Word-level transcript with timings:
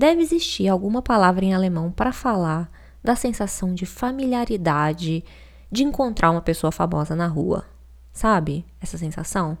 deve 0.00 0.22
existir 0.22 0.66
alguma 0.66 1.02
palavra 1.02 1.44
em 1.44 1.52
alemão 1.52 1.92
para 1.92 2.10
falar 2.10 2.70
da 3.04 3.14
sensação 3.14 3.74
de 3.74 3.84
familiaridade 3.84 5.22
de 5.70 5.84
encontrar 5.84 6.30
uma 6.30 6.40
pessoa 6.40 6.72
famosa 6.72 7.14
na 7.14 7.26
rua. 7.26 7.66
Sabe 8.10 8.64
essa 8.80 8.96
sensação? 8.96 9.58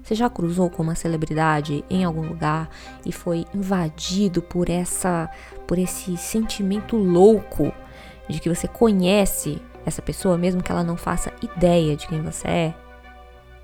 Você 0.00 0.14
já 0.14 0.30
cruzou 0.30 0.70
com 0.70 0.84
uma 0.84 0.94
celebridade 0.94 1.84
em 1.90 2.04
algum 2.04 2.22
lugar 2.22 2.70
e 3.04 3.10
foi 3.10 3.44
invadido 3.52 4.40
por 4.40 4.70
essa 4.70 5.28
por 5.66 5.76
esse 5.76 6.16
sentimento 6.16 6.96
louco 6.96 7.72
de 8.28 8.38
que 8.38 8.48
você 8.48 8.68
conhece 8.68 9.60
essa 9.84 10.00
pessoa 10.00 10.38
mesmo 10.38 10.62
que 10.62 10.70
ela 10.70 10.84
não 10.84 10.96
faça 10.96 11.32
ideia 11.42 11.96
de 11.96 12.06
quem 12.06 12.22
você 12.22 12.46
é? 12.46 12.74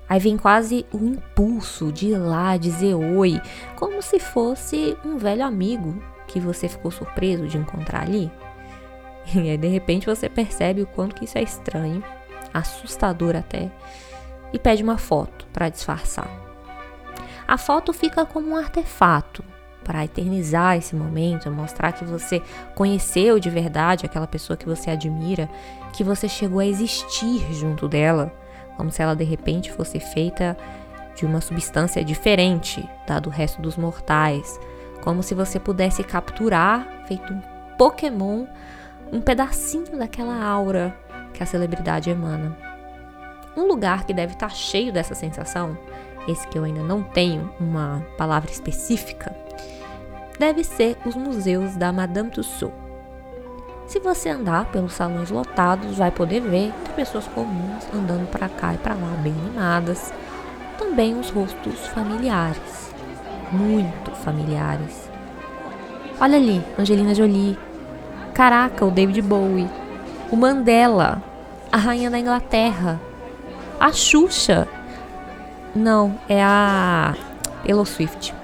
Aí 0.09 0.19
vem 0.19 0.35
quase 0.35 0.85
o 0.91 0.97
impulso 0.97 1.89
de 1.89 2.07
ir 2.07 2.17
lá 2.17 2.57
dizer 2.57 2.95
oi, 2.95 3.41
como 3.77 4.01
se 4.01 4.19
fosse 4.19 4.97
um 5.05 5.17
velho 5.17 5.45
amigo 5.45 6.16
que 6.27 6.39
você 6.39 6.67
ficou 6.67 6.91
surpreso 6.91 7.47
de 7.47 7.57
encontrar 7.57 8.03
ali. 8.03 8.31
E 9.33 9.49
aí 9.49 9.57
de 9.57 9.67
repente 9.67 10.05
você 10.05 10.29
percebe 10.29 10.81
o 10.81 10.87
quanto 10.87 11.15
que 11.15 11.25
isso 11.25 11.37
é 11.37 11.41
estranho, 11.41 12.03
assustador 12.53 13.35
até, 13.35 13.69
e 14.53 14.59
pede 14.59 14.81
uma 14.81 14.97
foto 14.97 15.45
para 15.51 15.69
disfarçar. 15.69 16.29
A 17.47 17.57
foto 17.57 17.93
fica 17.93 18.25
como 18.25 18.49
um 18.49 18.55
artefato 18.55 19.43
para 19.83 20.03
eternizar 20.03 20.75
esse 20.75 20.93
momento, 20.95 21.49
mostrar 21.49 21.93
que 21.93 22.03
você 22.03 22.41
conheceu 22.75 23.39
de 23.39 23.49
verdade 23.49 24.05
aquela 24.05 24.27
pessoa 24.27 24.57
que 24.57 24.65
você 24.65 24.91
admira, 24.91 25.49
que 25.93 26.03
você 26.03 26.27
chegou 26.27 26.59
a 26.59 26.65
existir 26.65 27.53
junto 27.53 27.87
dela, 27.87 28.33
como 28.75 28.91
se 28.91 29.01
ela 29.01 29.15
de 29.15 29.23
repente 29.23 29.71
fosse 29.71 29.97
feita 29.99 30.57
de 31.15 31.25
uma 31.25 31.39
substância 31.39 32.03
diferente 32.03 32.87
da 33.07 33.17
do 33.19 33.29
resto 33.29 33.61
dos 33.61 33.77
mortais, 33.77 34.59
como 35.07 35.23
se 35.23 35.33
você 35.33 35.57
pudesse 35.57 36.03
capturar, 36.03 36.85
feito 37.05 37.33
um 37.33 37.39
Pokémon, 37.77 38.45
um 39.09 39.21
pedacinho 39.21 39.97
daquela 39.97 40.43
aura 40.43 40.93
que 41.33 41.41
a 41.41 41.45
celebridade 41.45 42.09
emana. 42.09 42.57
Um 43.55 43.65
lugar 43.67 44.05
que 44.05 44.13
deve 44.13 44.33
estar 44.33 44.49
cheio 44.49 44.91
dessa 44.91 45.15
sensação, 45.15 45.77
esse 46.27 46.45
que 46.49 46.57
eu 46.57 46.65
ainda 46.65 46.83
não 46.83 47.03
tenho 47.03 47.49
uma 47.57 48.05
palavra 48.17 48.51
específica, 48.51 49.33
deve 50.37 50.65
ser 50.65 50.97
os 51.05 51.15
museus 51.15 51.77
da 51.77 51.93
Madame 51.93 52.29
Tussauds. 52.29 52.75
Se 53.85 54.01
você 54.01 54.27
andar 54.27 54.65
pelos 54.73 54.91
salões 54.91 55.29
lotados, 55.29 55.99
vai 55.99 56.11
poder 56.11 56.41
ver 56.41 56.73
pessoas 56.97 57.25
comuns 57.29 57.87
andando 57.93 58.29
para 58.29 58.49
cá 58.49 58.73
e 58.73 58.77
para 58.77 58.93
lá, 58.93 59.15
bem 59.23 59.31
animadas. 59.31 60.11
Também 60.77 61.17
os 61.17 61.29
rostos 61.29 61.87
familiares, 61.87 62.86
muito 63.51 64.11
familiares. 64.11 65.09
Olha 66.19 66.37
ali, 66.37 66.63
Angelina 66.77 67.13
Jolie, 67.13 67.57
Caraca, 68.37 68.85
o 68.85 68.91
David 68.91 69.19
Bowie. 69.23 69.67
O 70.31 70.35
Mandela. 70.35 71.23
A 71.71 71.77
Rainha 71.77 72.11
da 72.11 72.19
Inglaterra. 72.19 73.01
A 73.79 73.91
Xuxa. 73.91 74.67
Não, 75.75 76.19
é 76.29 76.43
a 76.43 77.15
Elo 77.65 77.83
Swift. 77.83 78.35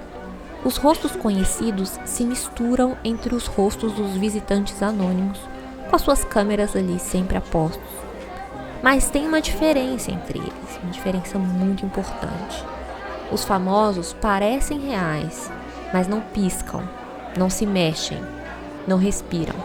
Os 0.65 0.77
rostos 0.77 1.15
conhecidos 1.15 1.99
se 2.05 2.23
misturam 2.23 2.97
entre 3.03 3.35
os 3.35 3.45
rostos 3.45 3.93
dos 3.93 4.17
visitantes 4.17 4.81
anônimos, 4.81 5.39
com 5.89 5.95
as 5.95 6.01
suas 6.01 6.23
câmeras 6.23 6.75
ali 6.75 6.97
sempre 6.97 7.37
a 7.37 7.41
postos. 7.41 7.83
Mas 8.81 9.11
tem 9.11 9.27
uma 9.27 9.41
diferença 9.41 10.09
entre 10.09 10.39
eles, 10.39 10.79
uma 10.81 10.91
diferença 10.91 11.37
muito 11.37 11.85
importante. 11.85 12.65
Os 13.31 13.43
famosos 13.43 14.13
parecem 14.13 14.79
reais, 14.79 15.52
mas 15.93 16.07
não 16.07 16.21
piscam, 16.21 16.83
não 17.38 17.49
se 17.49 17.65
mexem, 17.65 18.19
não 18.88 18.97
respiram. 18.97 19.55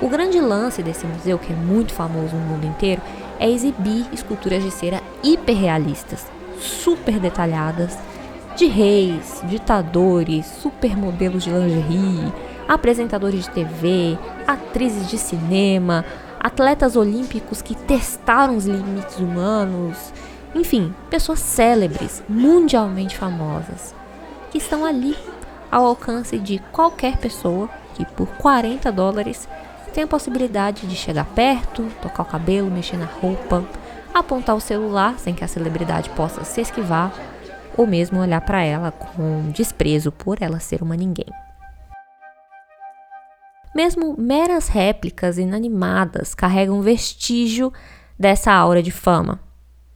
O 0.00 0.08
grande 0.08 0.40
lance 0.40 0.82
desse 0.82 1.06
museu, 1.06 1.38
que 1.38 1.52
é 1.52 1.56
muito 1.56 1.92
famoso 1.92 2.34
no 2.34 2.42
mundo 2.42 2.66
inteiro, 2.66 3.00
é 3.38 3.48
exibir 3.48 4.06
esculturas 4.12 4.62
de 4.62 4.70
cera 4.70 5.00
hiperrealistas, 5.22 6.26
super 6.58 7.18
detalhadas, 7.18 7.96
de 8.56 8.66
reis, 8.66 9.42
ditadores, 9.44 10.46
supermodelos 10.46 11.44
de 11.44 11.50
lingerie, 11.50 12.32
apresentadores 12.68 13.44
de 13.44 13.50
TV, 13.50 14.18
atrizes 14.46 15.08
de 15.08 15.18
cinema, 15.18 16.04
atletas 16.38 16.96
olímpicos 16.96 17.62
que 17.62 17.74
testaram 17.74 18.56
os 18.56 18.66
limites 18.66 19.18
humanos, 19.18 20.12
enfim, 20.54 20.94
pessoas 21.08 21.38
célebres, 21.38 22.22
mundialmente 22.28 23.16
famosas, 23.16 23.94
que 24.50 24.58
estão 24.58 24.84
ali 24.84 25.16
ao 25.70 25.86
alcance 25.86 26.38
de 26.38 26.58
qualquer 26.70 27.16
pessoa 27.16 27.68
que 27.94 28.04
por 28.04 28.28
40 28.36 28.92
dólares 28.92 29.48
tem 29.94 30.04
a 30.04 30.08
possibilidade 30.08 30.86
de 30.86 30.94
chegar 30.94 31.24
perto, 31.26 31.86
tocar 32.00 32.22
o 32.22 32.26
cabelo, 32.26 32.70
mexer 32.70 32.96
na 32.96 33.06
roupa, 33.06 33.64
apontar 34.12 34.56
o 34.56 34.60
celular 34.60 35.18
sem 35.18 35.34
que 35.34 35.44
a 35.44 35.48
celebridade 35.48 36.10
possa 36.10 36.44
se 36.44 36.60
esquivar, 36.60 37.12
ou 37.76 37.86
mesmo 37.86 38.20
olhar 38.20 38.40
para 38.42 38.62
ela 38.62 38.90
com 38.90 39.50
desprezo 39.50 40.12
por 40.12 40.42
ela 40.42 40.60
ser 40.60 40.82
uma 40.82 40.96
ninguém. 40.96 41.26
Mesmo 43.74 44.14
meras 44.18 44.68
réplicas 44.68 45.38
inanimadas 45.38 46.34
carregam 46.34 46.82
vestígio 46.82 47.72
dessa 48.18 48.52
aura 48.52 48.82
de 48.82 48.90
fama. 48.90 49.40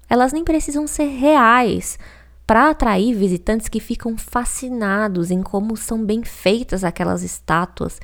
Elas 0.09 0.33
nem 0.33 0.45
precisam 0.45 0.87
ser 0.87 1.07
reais 1.07 1.99
para 2.47 2.71
atrair 2.71 3.15
visitantes 3.15 3.69
que 3.69 3.81
ficam 3.81 4.17
fascinados 4.17 5.31
em 5.31 5.43
como 5.43 5.77
são 5.77 6.05
bem 6.05 6.23
feitas 6.23 6.85
aquelas 6.85 7.23
estátuas 7.23 8.01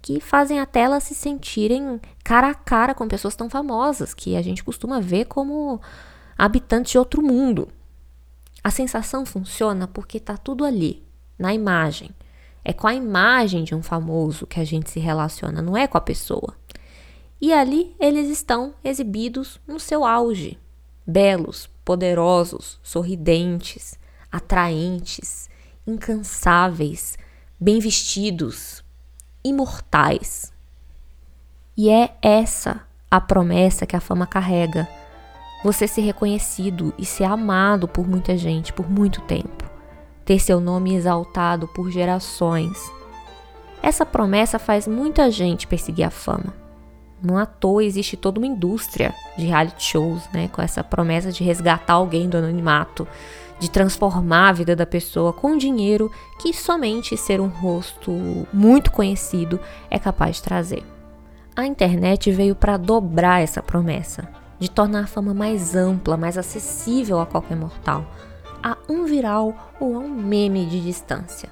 que 0.00 0.20
fazem 0.20 0.60
até 0.60 0.80
elas 0.80 1.04
se 1.04 1.14
sentirem 1.14 2.00
cara 2.22 2.50
a 2.50 2.54
cara 2.54 2.94
com 2.94 3.08
pessoas 3.08 3.34
tão 3.34 3.48
famosas 3.48 4.12
que 4.12 4.36
a 4.36 4.42
gente 4.42 4.62
costuma 4.62 5.00
ver 5.00 5.24
como 5.26 5.80
habitantes 6.36 6.92
de 6.92 6.98
outro 6.98 7.22
mundo. 7.22 7.68
A 8.62 8.70
sensação 8.70 9.24
funciona 9.24 9.86
porque 9.86 10.18
está 10.18 10.36
tudo 10.36 10.64
ali, 10.64 11.02
na 11.38 11.54
imagem. 11.54 12.10
É 12.62 12.72
com 12.72 12.86
a 12.86 12.94
imagem 12.94 13.64
de 13.64 13.74
um 13.74 13.82
famoso 13.82 14.46
que 14.46 14.60
a 14.60 14.64
gente 14.64 14.90
se 14.90 15.00
relaciona, 15.00 15.60
não 15.60 15.76
é 15.76 15.86
com 15.86 15.98
a 15.98 16.02
pessoa. 16.02 16.54
E 17.40 17.52
ali 17.52 17.94
eles 17.98 18.28
estão 18.28 18.74
exibidos 18.82 19.60
no 19.66 19.78
seu 19.78 20.04
auge, 20.04 20.58
belos, 21.06 21.68
poderosos, 21.84 22.78
sorridentes, 22.82 23.98
atraentes, 24.30 25.48
incansáveis, 25.86 27.16
bem 27.60 27.78
vestidos, 27.78 28.82
imortais. 29.44 30.52
E 31.76 31.90
é 31.90 32.16
essa 32.22 32.82
a 33.10 33.20
promessa 33.20 33.86
que 33.86 33.96
a 33.96 34.00
fama 34.00 34.26
carrega. 34.26 34.88
Você 35.62 35.86
ser 35.86 36.02
reconhecido 36.02 36.92
e 36.98 37.04
ser 37.04 37.24
amado 37.24 37.86
por 37.86 38.08
muita 38.08 38.36
gente 38.36 38.72
por 38.72 38.90
muito 38.90 39.20
tempo. 39.22 39.64
Ter 40.24 40.38
seu 40.38 40.60
nome 40.60 40.94
exaltado 40.94 41.68
por 41.68 41.90
gerações. 41.90 42.78
Essa 43.82 44.06
promessa 44.06 44.58
faz 44.58 44.88
muita 44.88 45.30
gente 45.30 45.66
perseguir 45.66 46.06
a 46.06 46.10
fama. 46.10 46.63
Não 47.24 47.38
à 47.38 47.46
toa 47.46 47.82
existe 47.82 48.18
toda 48.18 48.38
uma 48.38 48.46
indústria 48.46 49.14
de 49.36 49.46
reality 49.46 49.82
shows, 49.82 50.28
né, 50.30 50.48
com 50.48 50.60
essa 50.60 50.84
promessa 50.84 51.32
de 51.32 51.42
resgatar 51.42 51.94
alguém 51.94 52.28
do 52.28 52.36
anonimato, 52.36 53.08
de 53.58 53.70
transformar 53.70 54.50
a 54.50 54.52
vida 54.52 54.76
da 54.76 54.84
pessoa 54.84 55.32
com 55.32 55.56
dinheiro 55.56 56.12
que 56.38 56.52
somente 56.52 57.16
ser 57.16 57.40
um 57.40 57.48
rosto 57.48 58.12
muito 58.52 58.92
conhecido 58.92 59.58
é 59.90 59.98
capaz 59.98 60.36
de 60.36 60.42
trazer. 60.42 60.82
A 61.56 61.64
internet 61.64 62.30
veio 62.30 62.54
para 62.54 62.76
dobrar 62.76 63.40
essa 63.40 63.62
promessa, 63.62 64.28
de 64.58 64.70
tornar 64.70 65.04
a 65.04 65.06
fama 65.06 65.32
mais 65.32 65.74
ampla, 65.74 66.16
mais 66.16 66.36
acessível 66.36 67.20
a 67.20 67.26
qualquer 67.26 67.56
mortal, 67.56 68.04
a 68.62 68.76
um 68.88 69.04
viral 69.04 69.72
ou 69.80 69.96
a 69.96 69.98
um 69.98 70.08
meme 70.08 70.66
de 70.66 70.80
distância. 70.80 71.48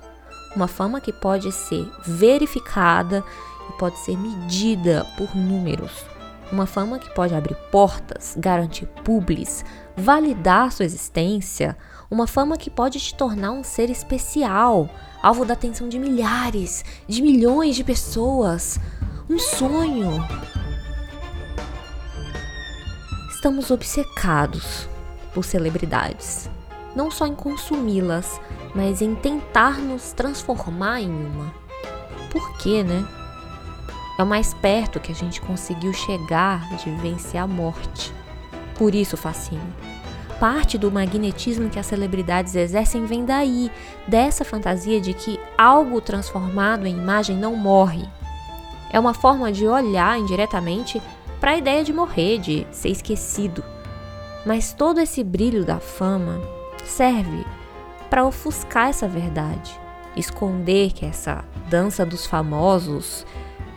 Uma 0.55 0.69
fama 0.69 1.01
que 1.01 1.13
pode 1.13 1.51
ser 1.51 1.91
verificada 2.05 3.25
e 3.73 3.79
pode 3.79 3.99
ser 3.99 4.17
medida 4.17 5.07
por 5.17 5.35
números. 5.35 6.05
Uma 6.51 6.67
fama 6.67 6.99
que 6.99 7.13
pode 7.15 7.35
abrir 7.35 7.55
portas, 7.71 8.35
garantir 8.37 8.87
publis, 9.03 9.65
validar 9.97 10.71
sua 10.71 10.85
existência, 10.85 11.77
uma 12.11 12.27
fama 12.27 12.59
que 12.59 12.69
pode 12.69 13.01
te 13.01 13.15
tornar 13.15 13.53
um 13.53 13.65
ser 13.65 13.89
especial, 13.89 14.89
alvo 15.23 15.47
da 15.47 15.55
atenção 15.55 15.89
de 15.89 15.99
milhares, 15.99 16.85
de 17.09 17.23
milhões 17.23 17.75
de 17.75 17.83
pessoas. 17.83 18.79
Um 19.31 19.39
sonho. 19.39 20.23
Estamos 23.35 23.71
obcecados 23.71 24.87
por 25.33 25.45
celebridades, 25.45 26.51
não 26.95 27.11
só 27.11 27.27
em 27.27 27.35
consumi-las, 27.35 28.39
mas 28.75 29.01
em 29.01 29.15
tentar 29.15 29.79
nos 29.79 30.13
transformar 30.13 31.01
em 31.01 31.09
uma. 31.09 31.53
Por 32.31 32.59
quê, 32.59 32.83
né? 32.83 33.07
É 34.19 34.23
o 34.23 34.27
mais 34.27 34.55
perto 34.55 35.01
que 35.01 35.13
a 35.13 35.15
gente 35.15 35.41
conseguiu 35.41 35.93
chegar 35.93 36.69
de 36.77 36.91
vencer 36.91 37.41
a 37.41 37.47
morte. 37.47 38.13
Por 38.77 38.95
isso 38.95 39.17
o 39.17 39.19
fascínio 39.19 39.73
parte 40.43 40.77
do 40.77 40.91
magnetismo 40.91 41.71
que 41.71 41.79
as 41.79 41.87
celebridades 41.87 42.57
exercem 42.57 43.05
vem 43.05 43.25
daí, 43.25 43.71
dessa 44.09 44.45
fantasia 44.45 45.01
de 45.01 45.15
que 45.15 45.39
algo 45.57 46.01
transformado 46.01 46.85
em 46.85 46.99
imagem 46.99 47.37
não 47.37 47.55
morre. 47.55 48.05
É 48.91 48.99
uma 48.99 49.15
forma 49.15 49.53
de 49.53 49.69
olhar 49.69 50.19
indiretamente 50.19 51.01
para 51.39 51.53
a 51.53 51.57
ideia 51.57 51.85
de 51.85 51.93
morrer, 51.93 52.39
de 52.39 52.67
ser 52.73 52.89
esquecido. 52.89 53.63
Mas 54.45 54.73
todo 54.73 54.99
esse 54.99 55.23
brilho 55.23 55.65
da 55.65 55.79
fama 55.79 56.41
serve 56.85 57.47
para 58.11 58.25
ofuscar 58.25 58.89
essa 58.89 59.07
verdade, 59.07 59.79
esconder 60.17 60.91
que 60.91 61.07
essa 61.07 61.45
dança 61.71 62.05
dos 62.05 62.27
famosos 62.27 63.25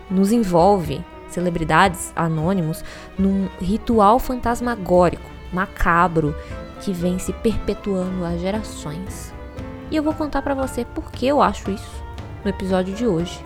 nos 0.09 0.31
envolve, 0.31 1.03
celebridades 1.27 2.11
anônimos, 2.15 2.83
num 3.17 3.47
ritual 3.59 4.19
fantasmagórico, 4.19 5.29
macabro, 5.51 6.35
que 6.81 6.91
vem 6.91 7.17
se 7.19 7.33
perpetuando 7.33 8.23
há 8.25 8.37
gerações. 8.37 9.33
E 9.89 9.95
eu 9.95 10.03
vou 10.03 10.13
contar 10.13 10.41
para 10.41 10.53
você 10.53 10.85
por 10.85 11.11
que 11.11 11.27
eu 11.27 11.41
acho 11.41 11.71
isso 11.71 12.03
no 12.43 12.49
episódio 12.49 12.93
de 12.93 13.07
hoje, 13.07 13.43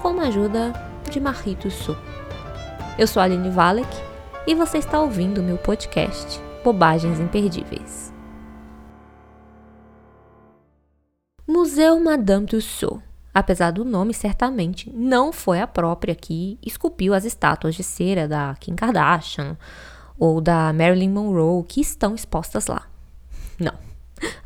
com 0.00 0.20
a 0.20 0.24
ajuda 0.24 0.72
de 1.10 1.20
Marrito 1.20 1.70
Su. 1.70 1.96
Eu 2.98 3.06
sou 3.06 3.22
Aline 3.22 3.50
Valek 3.50 3.88
e 4.46 4.54
você 4.54 4.78
está 4.78 5.00
ouvindo 5.00 5.42
meu 5.42 5.56
podcast 5.56 6.40
Bobagens 6.64 7.18
Imperdíveis. 7.18 8.12
Museu 11.46 11.98
Madame 12.00 12.46
Tussauds. 12.46 13.09
Apesar 13.32 13.70
do 13.70 13.84
nome, 13.84 14.12
certamente 14.12 14.90
não 14.92 15.32
foi 15.32 15.60
a 15.60 15.66
própria 15.66 16.14
que 16.14 16.58
esculpiu 16.64 17.14
as 17.14 17.24
estátuas 17.24 17.76
de 17.76 17.84
cera 17.84 18.26
da 18.26 18.56
Kim 18.58 18.74
Kardashian 18.74 19.56
ou 20.18 20.40
da 20.40 20.72
Marilyn 20.72 21.10
Monroe 21.10 21.64
que 21.64 21.80
estão 21.80 22.14
expostas 22.14 22.66
lá. 22.66 22.88
Não. 23.58 23.74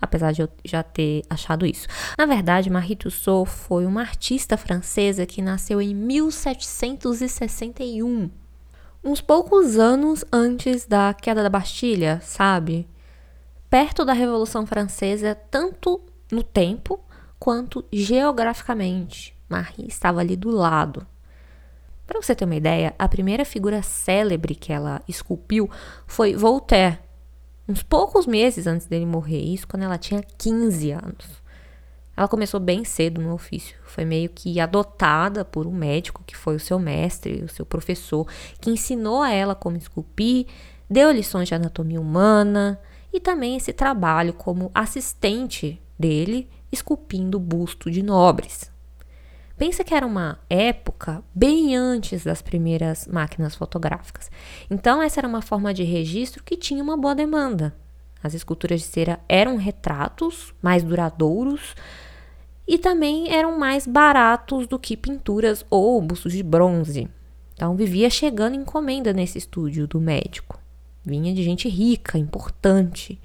Apesar 0.01 0.33
de 0.33 0.43
eu 0.43 0.49
já 0.65 0.83
ter 0.83 1.23
achado 1.29 1.67
isso. 1.67 1.89
Na 2.19 2.27
verdade, 2.27 2.71
Marie 2.71 2.95
Tussaud 2.95 3.51
foi 3.51 3.85
uma 3.87 4.03
artista 4.03 4.57
francesa 4.57 5.27
que 5.27 5.43
nasceu 5.43 5.81
em 5.81 5.95
1761, 5.95 8.31
uns 9.03 9.21
poucos 9.21 9.77
anos 9.79 10.25
antes 10.33 10.87
da 10.87 11.13
queda 11.15 11.43
da 11.43 11.49
Bastilha, 11.49 12.21
sabe? 12.23 12.87
Perto 13.69 14.05
da 14.05 14.13
Revolução 14.13 14.65
Francesa, 14.67 15.35
tanto 15.51 16.01
no 16.31 16.43
tempo 16.43 17.01
quanto 17.45 17.85
geograficamente. 17.93 19.37
Marie 19.47 19.87
estava 19.87 20.21
ali 20.21 20.35
do 20.35 20.49
lado. 20.49 21.07
Para 22.07 22.19
você 22.19 22.35
ter 22.35 22.47
uma 22.47 22.55
ideia, 22.55 22.95
a 22.99 23.07
primeira 23.07 23.45
figura 23.45 23.83
célebre 23.83 24.55
que 24.55 24.73
ela 24.73 25.03
esculpiu 25.07 25.69
foi 26.07 26.35
Voltaire, 26.35 26.99
uns 27.69 27.83
poucos 27.83 28.27
meses 28.27 28.67
antes 28.67 28.87
dele 28.87 29.05
morrer, 29.05 29.43
isso 29.43 29.69
quando 29.69 29.83
ela 29.83 29.99
tinha 29.99 30.23
15 30.39 30.93
anos. 30.93 31.43
Ela 32.17 32.29
começou 32.29 32.59
bem 32.59 32.83
cedo 32.83 33.21
no 33.21 33.35
ofício, 33.35 33.77
foi 33.85 34.07
meio 34.07 34.31
que 34.31 34.59
adotada 34.59 35.45
por 35.45 35.67
um 35.67 35.73
médico 35.73 36.25
que 36.27 36.35
foi 36.35 36.57
o 36.57 36.61
seu 36.61 36.79
mestre, 36.79 37.45
o 37.45 37.49
seu 37.51 37.67
professor, 37.67 38.27
que 38.59 38.71
ensinou 38.71 39.21
a 39.21 39.31
ela 39.31 39.55
como 39.55 39.77
esculpir, 39.77 40.47
deu 40.89 41.11
lições 41.11 41.49
de 41.49 41.55
anatomia 41.55 42.01
humana 42.01 42.81
e 43.13 43.21
também 43.21 43.55
esse 43.55 43.75
trabalho 43.75 44.33
como 44.33 44.71
assistente 44.75 45.79
dele, 45.99 46.49
esculpindo 46.75 47.41
busto 47.41 47.91
de 47.91 48.03
nobres. 48.03 48.71
Pensa 49.57 49.85
que 49.85 49.95
era 49.95 50.05
uma 50.05 50.39
época 50.51 51.23
bem 51.33 51.77
antes 51.77 52.25
das 52.25 52.43
primeiras 52.43 53.07
máquinas 53.07 53.55
fotográficas. 53.55 54.31
Então, 54.69 55.01
essa 55.01 55.21
era 55.21 55.29
uma 55.29 55.41
forma 55.41 55.73
de 55.73 55.85
registro 55.85 56.43
que 56.43 56.57
tinha 56.57 56.83
uma 56.83 56.97
boa 56.97 57.15
demanda. 57.15 57.75
As 58.23 58.35
esculturas 58.35 58.81
de 58.81 58.87
cera 58.87 59.21
eram 59.29 59.57
retratos 59.57 60.53
mais 60.61 60.83
duradouros 60.83 61.75
e 62.67 62.79
também 62.79 63.33
eram 63.33 63.57
mais 63.57 63.87
baratos 63.87 64.67
do 64.67 64.79
que 64.79 64.97
pinturas 64.97 65.65
ou 65.71 66.03
bustos 66.03 66.33
de 66.33 66.43
bronze. 66.43 67.09
Então, 67.55 67.77
vivia 67.77 68.11
chegando 68.11 68.57
encomenda 68.57 69.13
nesse 69.13 69.39
estúdio 69.39 69.87
do 69.87 70.01
médico. 70.01 70.59
Vinha 71.05 71.33
de 71.33 71.43
gente 71.45 71.69
rica, 71.69 72.19
importante. 72.19 73.21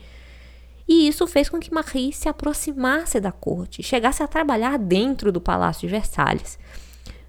E 0.90 1.08
isso 1.08 1.28
fez 1.28 1.48
com 1.48 1.60
que 1.60 1.72
Marie 1.72 2.12
se 2.12 2.28
aproximasse 2.28 3.20
da 3.20 3.32
corte, 3.32 3.84
chegasse 3.84 4.24
a 4.24 4.28
trabalhar 4.28 4.80
dentro 4.80 5.32
do 5.32 5.40
Palácio 5.40 5.88
de 5.88 5.92
Versalhes. 5.92 6.58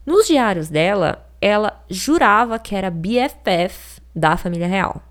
Nos 0.07 0.27
diários 0.27 0.71
dela, 0.71 1.29
ela 1.43 1.85
jurava 1.87 2.59
que 2.59 2.75
era 2.75 2.91
BFF 2.91 4.01
da 4.17 4.39
família 4.39 4.67
real. 4.67 5.03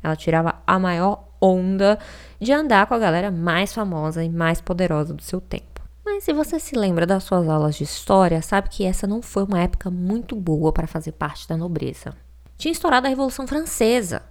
Ela 0.00 0.14
tirava 0.14 0.62
a 0.64 0.78
maior 0.78 1.24
onda 1.40 1.98
de 2.40 2.52
andar 2.52 2.86
com 2.86 2.94
a 2.94 2.98
galera 2.98 3.32
mais 3.32 3.74
famosa 3.74 4.22
e 4.22 4.28
mais 4.28 4.60
poderosa 4.60 5.12
do 5.12 5.22
seu 5.22 5.40
tempo. 5.40 5.82
Mas 6.04 6.22
se 6.22 6.32
você 6.32 6.60
se 6.60 6.76
lembra 6.76 7.04
das 7.04 7.24
suas 7.24 7.48
aulas 7.48 7.74
de 7.74 7.82
história, 7.82 8.40
sabe 8.42 8.68
que 8.68 8.84
essa 8.84 9.08
não 9.08 9.20
foi 9.20 9.42
uma 9.42 9.58
época 9.58 9.90
muito 9.90 10.36
boa 10.36 10.72
para 10.72 10.86
fazer 10.86 11.12
parte 11.12 11.48
da 11.48 11.56
nobreza. 11.56 12.14
Tinha 12.56 12.70
estourado 12.70 13.08
a 13.08 13.10
Revolução 13.10 13.44
Francesa. 13.44 14.22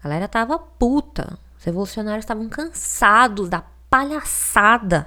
A 0.00 0.04
galera 0.08 0.26
tava 0.26 0.58
puta. 0.58 1.38
Os 1.62 1.66
revolucionários 1.66 2.24
estavam 2.24 2.48
cansados 2.48 3.48
da 3.48 3.60
palhaçada 3.88 5.06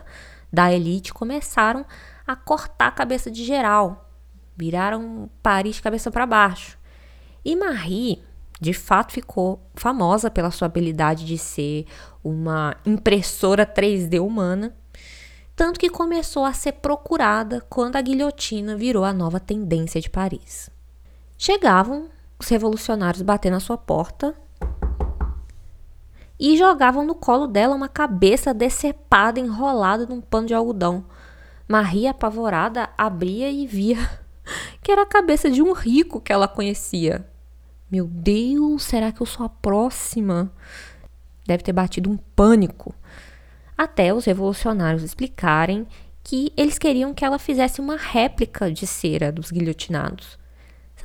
da 0.51 0.71
elite, 0.71 1.13
começaram 1.13 1.85
a 2.25 2.33
cortar 2.33 2.87
a 2.87 2.91
cabeça 2.91 3.29
de 3.29 3.43
geral, 3.43 4.09
viraram 4.55 5.29
Paris 5.43 5.75
de 5.75 5.81
cabeça 5.81 6.09
para 6.09 6.25
baixo. 6.25 6.77
E 7.43 7.57
Marie, 7.57 8.23
de 8.61 8.71
fato, 8.71 9.11
ficou 9.11 9.69
famosa 9.75 10.31
pela 10.31 10.49
sua 10.49 10.67
habilidade 10.67 11.25
de 11.25 11.37
ser 11.37 11.87
uma 12.23 12.73
impressora 12.85 13.65
3D 13.65 14.21
humana, 14.21 14.73
tanto 15.57 15.77
que 15.77 15.89
começou 15.89 16.45
a 16.45 16.53
ser 16.53 16.71
procurada 16.71 17.59
quando 17.69 17.97
a 17.97 18.01
guilhotina 18.01 18.77
virou 18.77 19.03
a 19.03 19.11
nova 19.11 19.41
tendência 19.41 19.99
de 19.99 20.09
Paris. 20.09 20.69
Chegavam 21.37 22.07
os 22.39 22.47
revolucionários 22.47 23.21
bater 23.23 23.51
na 23.51 23.59
sua 23.59 23.77
porta 23.77 24.33
e 26.39 26.57
jogavam 26.57 27.05
no 27.05 27.15
colo 27.15 27.47
dela 27.47 27.75
uma 27.75 27.87
cabeça 27.87 28.53
decepada 28.53 29.39
enrolada 29.39 30.05
num 30.05 30.21
pano 30.21 30.47
de 30.47 30.53
algodão. 30.53 31.05
Maria, 31.67 32.11
apavorada, 32.11 32.89
abria 32.97 33.49
e 33.49 33.65
via 33.65 33.97
que 34.81 34.91
era 34.91 35.03
a 35.03 35.07
cabeça 35.07 35.49
de 35.49 35.61
um 35.61 35.71
rico 35.71 36.21
que 36.21 36.31
ela 36.31 36.47
conhecia. 36.47 37.27
Meu 37.89 38.05
Deus, 38.07 38.83
será 38.83 39.11
que 39.11 39.21
eu 39.21 39.25
sou 39.25 39.45
a 39.45 39.49
próxima? 39.49 40.51
Deve 41.45 41.63
ter 41.63 41.73
batido 41.73 42.09
um 42.09 42.17
pânico. 42.17 42.93
Até 43.77 44.13
os 44.13 44.25
revolucionários 44.25 45.03
explicarem 45.03 45.87
que 46.23 46.51
eles 46.57 46.79
queriam 46.79 47.13
que 47.13 47.23
ela 47.23 47.37
fizesse 47.37 47.79
uma 47.79 47.95
réplica 47.95 48.71
de 48.71 48.87
cera 48.87 49.31
dos 49.31 49.51
guilhotinados. 49.51 50.39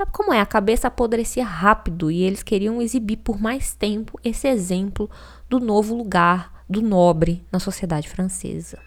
Sabe 0.00 0.12
como 0.12 0.32
é? 0.32 0.40
A 0.40 0.46
cabeça 0.46 0.88
apodrecia 0.88 1.44
rápido 1.44 2.10
e 2.10 2.22
eles 2.22 2.42
queriam 2.42 2.80
exibir 2.80 3.18
por 3.18 3.38
mais 3.38 3.74
tempo 3.74 4.18
esse 4.24 4.48
exemplo 4.48 5.10
do 5.46 5.60
novo 5.60 5.94
lugar 5.94 6.64
do 6.66 6.80
nobre 6.80 7.44
na 7.52 7.58
sociedade 7.58 8.08
francesa. 8.08 8.78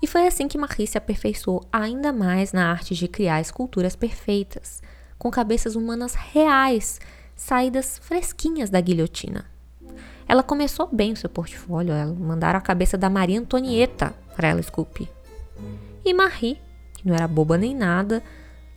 E 0.00 0.06
foi 0.06 0.24
assim 0.24 0.46
que 0.46 0.56
Marie 0.56 0.86
se 0.86 0.96
aperfeiçoou 0.96 1.66
ainda 1.72 2.12
mais 2.12 2.52
na 2.52 2.70
arte 2.70 2.94
de 2.94 3.08
criar 3.08 3.40
esculturas 3.40 3.96
perfeitas, 3.96 4.80
com 5.18 5.32
cabeças 5.32 5.74
humanas 5.74 6.14
reais, 6.14 7.00
saídas 7.34 7.98
fresquinhas 7.98 8.70
da 8.70 8.80
guilhotina. 8.80 9.46
Ela 10.28 10.44
começou 10.44 10.88
bem 10.92 11.12
o 11.12 11.16
seu 11.16 11.28
portfólio, 11.28 11.92
ela 11.92 12.14
mandaram 12.14 12.60
a 12.60 12.62
cabeça 12.62 12.96
da 12.96 13.10
Maria 13.10 13.40
Antonieta 13.40 14.14
para 14.36 14.46
ela 14.46 14.60
esculpir. 14.60 15.08
E 16.04 16.14
Marie, 16.14 16.60
que 16.94 17.08
não 17.08 17.16
era 17.16 17.26
boba 17.26 17.58
nem 17.58 17.74
nada, 17.74 18.22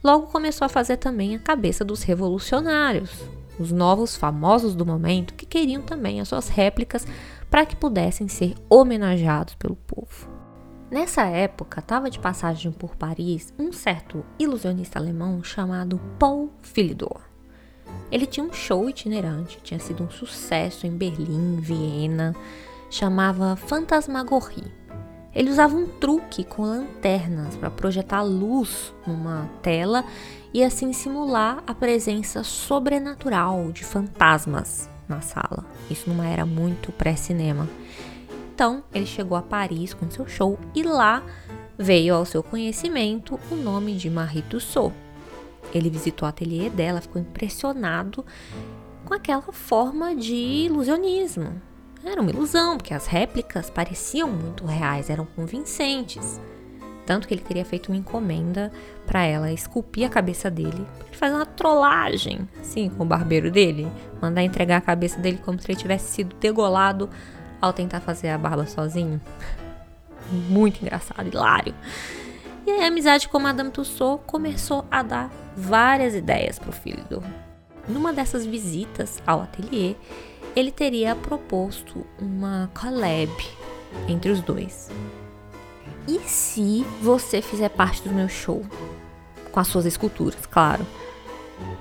logo 0.06 0.28
começou 0.28 0.66
a 0.66 0.70
fazer 0.70 0.98
também 0.98 1.36
a 1.36 1.40
cabeça 1.40 1.84
dos 1.84 2.04
revolucionários, 2.04 3.24
os 3.60 3.72
novos 3.72 4.16
famosos 4.16 4.76
do 4.76 4.86
momento 4.86 5.34
que 5.34 5.48
queriam 5.48 5.82
também 5.82 6.22
as 6.22 6.28
suas 6.28 6.48
réplicas 6.48 7.08
para 7.50 7.66
que 7.66 7.76
pudessem 7.76 8.28
ser 8.28 8.54
homenageados 8.70 9.56
pelo 9.56 9.76
povo. 9.76 10.30
Nessa 10.92 11.24
época, 11.24 11.80
estava 11.80 12.08
de 12.08 12.20
passagem 12.20 12.72
por 12.72 12.96
Paris 12.96 13.52
um 13.58 13.72
certo 13.72 14.24
ilusionista 14.38 15.00
alemão 15.00 15.44
chamado 15.44 16.00
Paul 16.20 16.52
Philidor. 16.62 17.22
Ele 18.12 18.28
tinha 18.28 18.46
um 18.46 18.54
show 18.54 18.88
itinerante, 18.88 19.60
tinha 19.64 19.80
sido 19.80 20.04
um 20.04 20.10
sucesso 20.12 20.86
em 20.86 20.92
Berlim, 20.92 21.58
Viena, 21.60 22.36
chamava 22.92 23.56
Fantasmagorie 23.56 24.85
ele 25.36 25.52
usava 25.52 25.76
um 25.76 25.86
truque 25.86 26.46
com 26.46 26.62
lanternas 26.62 27.58
para 27.58 27.70
projetar 27.70 28.22
luz 28.22 28.94
numa 29.06 29.50
tela 29.62 30.06
e 30.54 30.64
assim 30.64 30.94
simular 30.94 31.62
a 31.68 31.74
presença 31.76 32.42
sobrenatural 32.42 33.70
de 33.74 33.84
fantasmas 33.84 34.90
na 35.10 35.20
sala. 35.20 35.66
Isso 35.92 36.10
numa 36.10 36.26
era 36.26 36.46
muito 36.46 36.92
pré-cinema. 36.94 37.68
Então, 38.54 38.82
ele 38.94 39.06
chegou 39.06 39.38
a 39.38 39.42
Paris 39.42 39.94
com 39.94 40.10
seu 40.10 40.26
show 40.26 40.58
e 40.74 40.82
lá 40.82 41.22
veio 41.78 42.16
ao 42.16 42.26
seu 42.26 42.42
conhecimento 42.42 43.38
o 43.52 43.56
nome 43.56 43.96
de 43.96 44.10
Marie 44.10 44.42
Tussaud. 44.44 44.96
Ele 45.74 45.90
visitou 45.90 46.26
o 46.26 46.30
ateliê 46.30 46.70
dela, 46.70 47.02
ficou 47.02 47.22
impressionado 47.22 48.26
com 49.04 49.14
aquela 49.14 49.42
forma 49.42 50.16
de 50.16 50.34
ilusionismo. 50.34 51.62
Era 52.06 52.22
uma 52.22 52.30
ilusão, 52.30 52.78
porque 52.78 52.94
as 52.94 53.08
réplicas 53.08 53.70
pareciam 53.72 54.30
muito 54.30 54.64
reais, 54.64 55.10
eram 55.10 55.26
convincentes. 55.26 56.40
Tanto 57.04 57.28
que 57.28 57.34
ele 57.34 57.42
teria 57.42 57.66
feito 57.66 57.88
uma 57.90 57.98
encomenda 57.98 58.72
para 59.08 59.24
ela 59.24 59.52
esculpir 59.52 60.06
a 60.06 60.10
cabeça 60.10 60.50
dele. 60.50 60.86
Ele 61.08 61.18
fazer 61.18 61.34
uma 61.34 61.46
trollagem, 61.46 62.48
assim, 62.60 62.90
com 62.90 63.04
o 63.04 63.08
barbeiro 63.08 63.50
dele. 63.50 63.88
Mandar 64.22 64.44
entregar 64.44 64.78
a 64.78 64.82
cabeça 64.82 65.20
dele 65.20 65.40
como 65.44 65.60
se 65.60 65.70
ele 65.70 65.78
tivesse 65.78 66.14
sido 66.14 66.36
degolado 66.36 67.10
ao 67.60 67.74
tentar 67.74 68.02
fazer 68.02 68.30
a 68.30 68.38
barba 68.38 68.68
sozinho. 68.68 69.20
Muito 70.30 70.82
engraçado, 70.82 71.28
hilário. 71.28 71.74
E 72.66 72.72
aí 72.72 72.84
a 72.84 72.88
amizade 72.88 73.30
com 73.30 73.40
Madame 73.40 73.72
Tussauds 73.72 74.26
começou 74.26 74.86
a 74.90 75.04
dar 75.04 75.32
várias 75.56 76.16
ideias 76.16 76.58
para 76.60 76.70
o 76.70 76.74
filho. 76.74 77.24
Numa 77.88 78.12
dessas 78.12 78.46
visitas 78.46 79.22
ao 79.28 79.42
ateliê, 79.42 79.96
ele 80.56 80.72
teria 80.72 81.16
proposto 81.16 82.06
uma 82.20 82.70
collab 82.74 83.32
entre 84.08 84.32
os 84.32 84.42
dois. 84.42 84.90
E 86.08 86.20
se 86.20 86.86
você 87.02 87.42
fizer 87.42 87.70
parte 87.70 88.02
do 88.04 88.14
meu 88.14 88.30
show? 88.30 88.64
Com 89.52 89.60
as 89.60 89.68
suas 89.68 89.86
esculturas, 89.86 90.46
claro. 90.46 90.86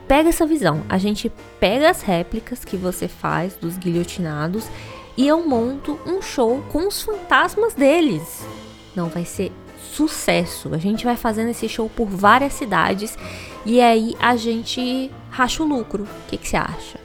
Pega 0.09 0.29
essa 0.29 0.47
visão. 0.47 0.83
A 0.89 0.99
gente 0.99 1.31
pega 1.61 1.91
as 1.91 2.03
réplicas 2.03 2.65
que 2.65 2.77
você 2.77 3.07
faz 3.07 3.55
dos 3.55 3.77
guilhotinados 3.77 4.69
e 5.17 5.27
eu 5.27 5.47
monto 5.47 5.99
um 6.07 6.21
show 6.23 6.63
com 6.73 6.89
os 6.89 7.03
fantasmas 7.03 7.75
deles. 7.75 8.45
Não 8.97 9.09
vai 9.09 9.25
ser 9.25 9.53
sucesso. 9.93 10.75
A 10.75 10.79
gente 10.79 11.05
vai 11.05 11.17
fazendo 11.17 11.51
esse 11.51 11.69
show 11.69 11.89
por 11.89 12.07
várias 12.07 12.55
cidades 12.55 13.17
e 13.65 13.81
aí 13.81 14.17
a 14.19 14.37
gente 14.37 15.11
racha 15.31 15.63
o 15.63 15.67
lucro. 15.67 16.05
O 16.05 16.29
que, 16.29 16.39
que 16.39 16.49
você 16.49 16.57
acha? 16.57 17.04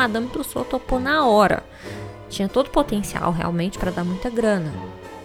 Madame 0.00 0.28
Tussauds 0.28 0.70
topou 0.70 0.98
na 0.98 1.26
hora. 1.26 1.62
Tinha 2.30 2.48
todo 2.48 2.68
o 2.68 2.70
potencial 2.70 3.30
realmente 3.32 3.78
para 3.78 3.90
dar 3.90 4.02
muita 4.02 4.30
grana. 4.30 4.72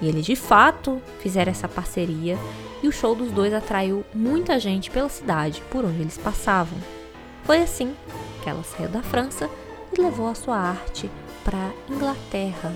E 0.02 0.08
eles 0.10 0.26
de 0.26 0.36
fato 0.36 1.02
fizeram 1.20 1.50
essa 1.50 1.70
parceria 1.70 2.38
e 2.84 2.88
o 2.90 2.92
show 2.92 3.16
dos 3.16 3.32
dois 3.32 3.54
atraiu 3.54 4.04
muita 4.14 4.60
gente 4.60 4.92
pela 4.92 5.08
cidade 5.08 5.64
por 5.72 5.86
onde 5.86 6.02
eles 6.02 6.18
passavam. 6.18 6.78
Foi 7.46 7.62
assim 7.62 7.96
que 8.44 8.50
ela 8.50 8.64
saiu 8.64 8.90
da 8.90 9.02
França 9.02 9.50
e 9.98 10.02
levou 10.02 10.28
a 10.28 10.36
sua 10.36 10.58
arte 10.58 11.10
para 11.42 11.72
Inglaterra, 11.90 12.76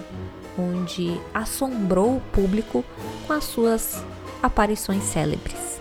onde 0.58 1.20
assombrou 1.34 2.16
o 2.16 2.22
público 2.32 2.86
com 3.28 3.34
as 3.34 3.44
suas 3.44 4.06
aparições 4.42 5.04
célebres. 5.04 5.79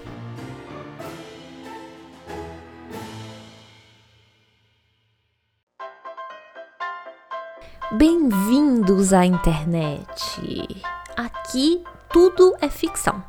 Bem-vindos 7.92 9.14
à 9.14 9.24
internet! 9.24 10.78
Aqui 11.16 11.82
tudo 12.12 12.54
é 12.60 12.68
ficção. 12.68 13.24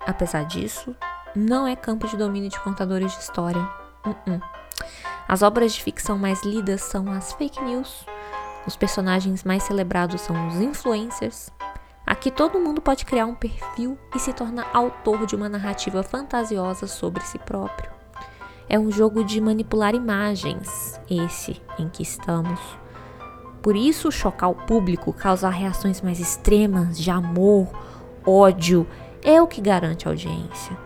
Apesar 0.00 0.42
disso, 0.42 0.92
não 1.36 1.68
é 1.68 1.76
campo 1.76 2.08
de 2.08 2.16
domínio 2.16 2.50
de 2.50 2.58
contadores 2.58 3.12
de 3.12 3.22
história. 3.22 3.62
Uh 4.04 4.10
-uh. 4.28 4.42
As 5.28 5.42
obras 5.42 5.72
de 5.72 5.80
ficção 5.84 6.18
mais 6.18 6.42
lidas 6.42 6.82
são 6.82 7.12
as 7.12 7.32
fake 7.34 7.62
news. 7.62 8.04
Os 8.66 8.74
personagens 8.74 9.44
mais 9.44 9.62
celebrados 9.62 10.20
são 10.22 10.48
os 10.48 10.56
influencers. 10.56 11.48
Aqui 12.04 12.32
todo 12.32 12.58
mundo 12.58 12.82
pode 12.82 13.04
criar 13.04 13.26
um 13.26 13.36
perfil 13.36 13.96
e 14.16 14.18
se 14.18 14.32
tornar 14.32 14.68
autor 14.72 15.26
de 15.26 15.36
uma 15.36 15.48
narrativa 15.48 16.02
fantasiosa 16.02 16.88
sobre 16.88 17.22
si 17.22 17.38
próprio. 17.38 17.92
É 18.68 18.76
um 18.76 18.90
jogo 18.90 19.22
de 19.22 19.40
manipular 19.40 19.94
imagens, 19.94 21.00
esse 21.08 21.62
em 21.78 21.88
que 21.88 22.02
estamos. 22.02 22.81
Por 23.62 23.76
isso, 23.76 24.10
chocar 24.10 24.50
o 24.50 24.56
público, 24.56 25.12
causar 25.12 25.50
reações 25.50 26.00
mais 26.00 26.18
extremas 26.18 26.98
de 26.98 27.08
amor, 27.12 27.68
ódio, 28.26 28.84
é 29.22 29.40
o 29.40 29.46
que 29.46 29.60
garante 29.60 30.08
audiência. 30.08 30.76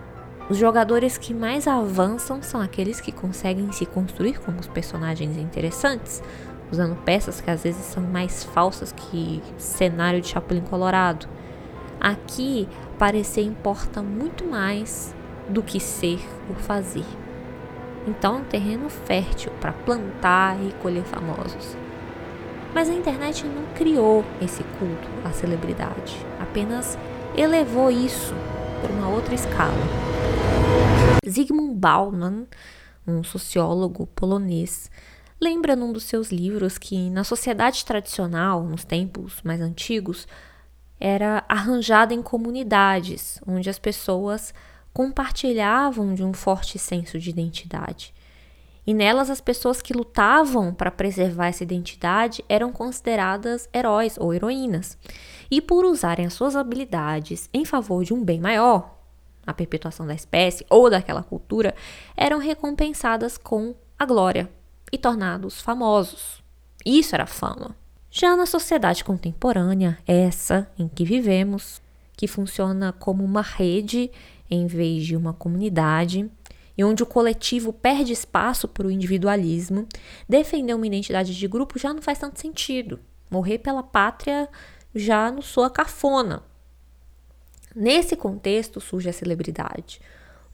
Os 0.51 0.59
jogadores 0.59 1.17
que 1.17 1.33
mais 1.33 1.67
avançam 1.67 2.43
são 2.43 2.61
aqueles 2.61 3.01
que 3.01 3.11
conseguem 3.11 3.73
se 3.73 3.87
construir 3.87 4.39
como 4.41 4.61
os 4.61 4.69
personagens 4.69 5.39
interessantes, 5.39 6.23
usando 6.71 6.95
peças 6.97 7.41
que 7.41 7.51
às 7.51 7.63
vezes 7.63 7.83
são 7.87 8.03
mais 8.03 8.45
falsas 8.45 8.93
que 8.93 9.43
cenário 9.57 10.21
de 10.21 10.29
Chapulin 10.29 10.61
Colorado. 10.61 11.27
Aqui, 11.99 12.69
parecer 12.99 13.43
importa 13.43 14.03
muito 14.03 14.45
mais 14.45 15.15
do 15.49 15.63
que 15.63 15.81
ser 15.81 16.21
ou 16.47 16.55
fazer. 16.55 17.07
Então, 18.07 18.37
é 18.37 18.39
um 18.41 18.45
terreno 18.45 18.91
fértil 18.91 19.51
para 19.61 19.73
plantar 19.73 20.63
e 20.63 20.73
colher 20.75 21.05
famosos. 21.05 21.86
Mas 22.75 22.89
a 22.89 22.93
internet 22.93 23.45
não 23.47 23.65
criou 23.75 24.25
esse 24.41 24.63
culto 24.79 25.09
à 25.25 25.33
celebridade, 25.33 26.17
apenas 26.41 26.99
elevou 27.37 27.91
isso 27.91 28.35
por 28.81 28.91
uma 28.91 29.09
outra 29.09 29.35
escala. 29.35 29.73
Zygmunt 31.29 31.75
Bauman, 31.75 32.47
um 33.07 33.23
sociólogo 33.25 34.07
polonês, 34.07 34.91
lembra 35.41 35.77
num 35.77 35.93
dos 35.93 36.05
seus 36.05 36.31
livros 36.31 36.79
que 36.79 37.11
na 37.11 37.25
sociedade 37.25 37.85
tradicional, 37.85 38.63
nos 38.63 38.85
tempos 38.85 39.41
mais 39.43 39.61
antigos, 39.61 40.27
era 40.99 41.45
arranjada 41.49 42.15
em 42.15 42.23
comunidades, 42.23 43.41
onde 43.47 43.69
as 43.69 43.79
pessoas 43.79 44.55
compartilhavam 44.93 46.15
de 46.15 46.25
um 46.25 46.33
forte 46.33 46.79
senso 46.79 47.19
de 47.19 47.29
identidade. 47.29 48.15
E 48.87 48.95
nelas, 48.95 49.31
as 49.31 49.41
pessoas 49.41 49.83
que 49.83 49.93
lutavam 49.93 50.73
para 50.73 50.91
preservar 50.91 51.49
essa 51.49 51.65
identidade 51.65 52.45
eram 52.49 52.71
consideradas 52.71 53.69
heróis 53.75 54.17
ou 54.17 54.33
heroínas. 54.33 54.97
E 55.51 55.61
por 55.61 55.85
usarem 55.85 56.27
as 56.27 56.35
suas 56.35 56.55
habilidades 56.55 57.51
em 57.53 57.65
favor 57.65 58.05
de 58.05 58.15
um 58.15 58.25
bem 58.25 58.41
maior, 58.41 58.97
a 59.47 59.53
perpetuação 59.53 60.07
da 60.07 60.15
espécie 60.15 60.65
ou 60.69 60.89
daquela 60.91 61.23
cultura, 61.23 61.75
eram 62.17 62.39
recompensadas 62.39 63.37
com 63.39 63.75
a 63.99 64.05
glória 64.05 64.49
e 64.93 64.99
tornados 64.99 65.61
famosos. 65.61 66.43
Isso 66.85 67.15
era 67.15 67.27
fama. 67.27 67.77
Já 68.11 68.37
na 68.37 68.47
sociedade 68.47 69.05
contemporânea, 69.05 69.99
essa 70.07 70.71
em 70.79 70.89
que 70.89 71.05
vivemos, 71.05 71.83
que 72.17 72.27
funciona 72.27 72.93
como 72.93 73.25
uma 73.25 73.43
rede 73.43 74.11
em 74.51 74.67
vez 74.67 75.05
de 75.05 75.17
uma 75.17 75.33
comunidade, 75.33 76.31
e 76.77 76.85
onde 76.85 77.03
o 77.03 77.07
coletivo 77.07 77.73
perde 77.73 78.13
espaço 78.13 78.69
para 78.69 78.87
o 78.87 78.91
individualismo, 78.91 79.87
defender 80.29 80.75
uma 80.75 80.87
identidade 80.87 81.37
de 81.37 81.49
grupo 81.49 81.79
já 81.79 81.93
não 81.95 82.03
faz 82.03 82.19
tanto 82.19 82.41
sentido. 82.41 83.01
Morrer 83.31 83.59
pela 83.59 83.83
pátria 83.83 84.49
já 84.95 85.31
não 85.31 85.43
soa 85.43 85.71
cafona. 85.71 86.43
Nesse 87.75 88.17
contexto 88.17 88.81
surge 88.81 89.09
a 89.09 89.13
celebridade, 89.13 90.01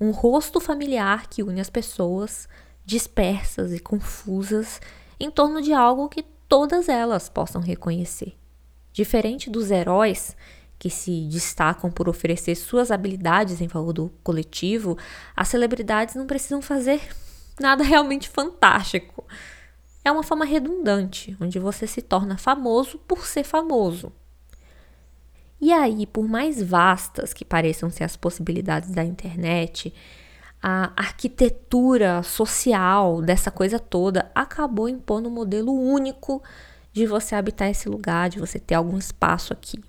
um 0.00 0.11
rosto 0.11 0.61
familiar 0.61 1.29
que 1.29 1.43
une 1.43 1.61
as 1.61 1.71
pessoas 1.71 2.49
dispersas 2.85 3.73
e 3.73 3.79
confusas 3.79 4.81
em 5.21 5.31
torno 5.31 5.62
de 5.62 5.73
algo 5.73 6.09
que 6.09 6.25
todas 6.49 6.88
elas 6.88 7.29
possam 7.29 7.61
reconhecer. 7.61 8.37
Diferente 8.93 9.49
dos 9.49 9.71
heróis 9.71 10.37
que 10.82 10.90
se 10.90 11.28
destacam 11.28 11.92
por 11.92 12.08
oferecer 12.08 12.56
suas 12.56 12.90
habilidades 12.90 13.60
em 13.60 13.68
favor 13.68 13.92
do 13.92 14.12
coletivo, 14.24 14.98
as 15.36 15.46
celebridades 15.46 16.16
não 16.16 16.26
precisam 16.26 16.60
fazer 16.60 17.00
nada 17.60 17.84
realmente 17.84 18.28
fantástico. 18.28 19.24
É 20.04 20.10
uma 20.10 20.24
fama 20.24 20.44
redundante, 20.44 21.36
onde 21.40 21.60
você 21.60 21.86
se 21.86 22.02
torna 22.02 22.36
famoso 22.36 22.98
por 22.98 23.24
ser 23.24 23.44
famoso. 23.44 24.12
E 25.60 25.72
aí, 25.72 26.04
por 26.04 26.26
mais 26.26 26.60
vastas 26.60 27.32
que 27.32 27.44
pareçam 27.44 27.88
ser 27.88 28.02
as 28.02 28.16
possibilidades 28.16 28.90
da 28.90 29.04
internet, 29.04 29.94
a 30.60 30.92
arquitetura 30.96 32.24
social 32.24 33.22
dessa 33.22 33.52
coisa 33.52 33.78
toda 33.78 34.32
acabou 34.34 34.88
impondo 34.88 35.28
um 35.28 35.32
modelo 35.32 35.72
único 35.72 36.42
de 36.92 37.06
você 37.06 37.36
habitar 37.36 37.70
esse 37.70 37.88
lugar, 37.88 38.28
de 38.28 38.40
você 38.40 38.58
ter 38.58 38.74
algum 38.74 38.98
espaço 38.98 39.52
aqui. 39.52 39.80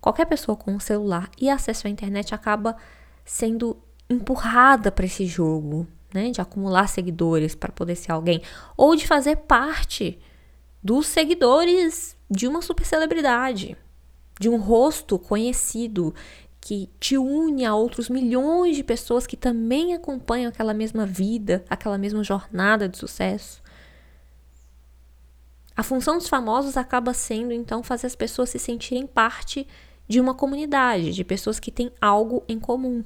Qualquer 0.00 0.26
pessoa 0.26 0.56
com 0.56 0.72
um 0.72 0.80
celular 0.80 1.30
e 1.38 1.50
acesso 1.50 1.86
à 1.86 1.90
internet 1.90 2.34
acaba 2.34 2.76
sendo 3.24 3.76
empurrada 4.08 4.90
para 4.90 5.04
esse 5.04 5.26
jogo, 5.26 5.86
né? 6.12 6.30
De 6.30 6.40
acumular 6.40 6.88
seguidores 6.88 7.54
para 7.54 7.70
poder 7.70 7.96
ser 7.96 8.12
alguém 8.12 8.42
ou 8.76 8.96
de 8.96 9.06
fazer 9.06 9.36
parte 9.36 10.18
dos 10.82 11.06
seguidores 11.06 12.16
de 12.30 12.48
uma 12.48 12.62
super 12.62 12.84
celebridade, 12.84 13.76
de 14.40 14.48
um 14.48 14.56
rosto 14.56 15.18
conhecido 15.18 16.14
que 16.60 16.90
te 16.98 17.16
une 17.16 17.64
a 17.64 17.74
outros 17.74 18.08
milhões 18.08 18.76
de 18.76 18.84
pessoas 18.84 19.26
que 19.26 19.36
também 19.36 19.94
acompanham 19.94 20.48
aquela 20.48 20.74
mesma 20.74 21.06
vida, 21.06 21.64
aquela 21.68 21.96
mesma 21.96 22.22
jornada 22.22 22.88
de 22.88 22.98
sucesso. 22.98 23.62
A 25.74 25.82
função 25.82 26.18
dos 26.18 26.28
famosos 26.28 26.76
acaba 26.76 27.14
sendo 27.14 27.52
então 27.52 27.82
fazer 27.82 28.06
as 28.06 28.14
pessoas 28.14 28.50
se 28.50 28.58
sentirem 28.58 29.06
parte 29.06 29.66
de 30.10 30.20
uma 30.20 30.34
comunidade, 30.34 31.12
de 31.12 31.22
pessoas 31.22 31.60
que 31.60 31.70
têm 31.70 31.92
algo 32.00 32.42
em 32.48 32.58
comum. 32.58 33.04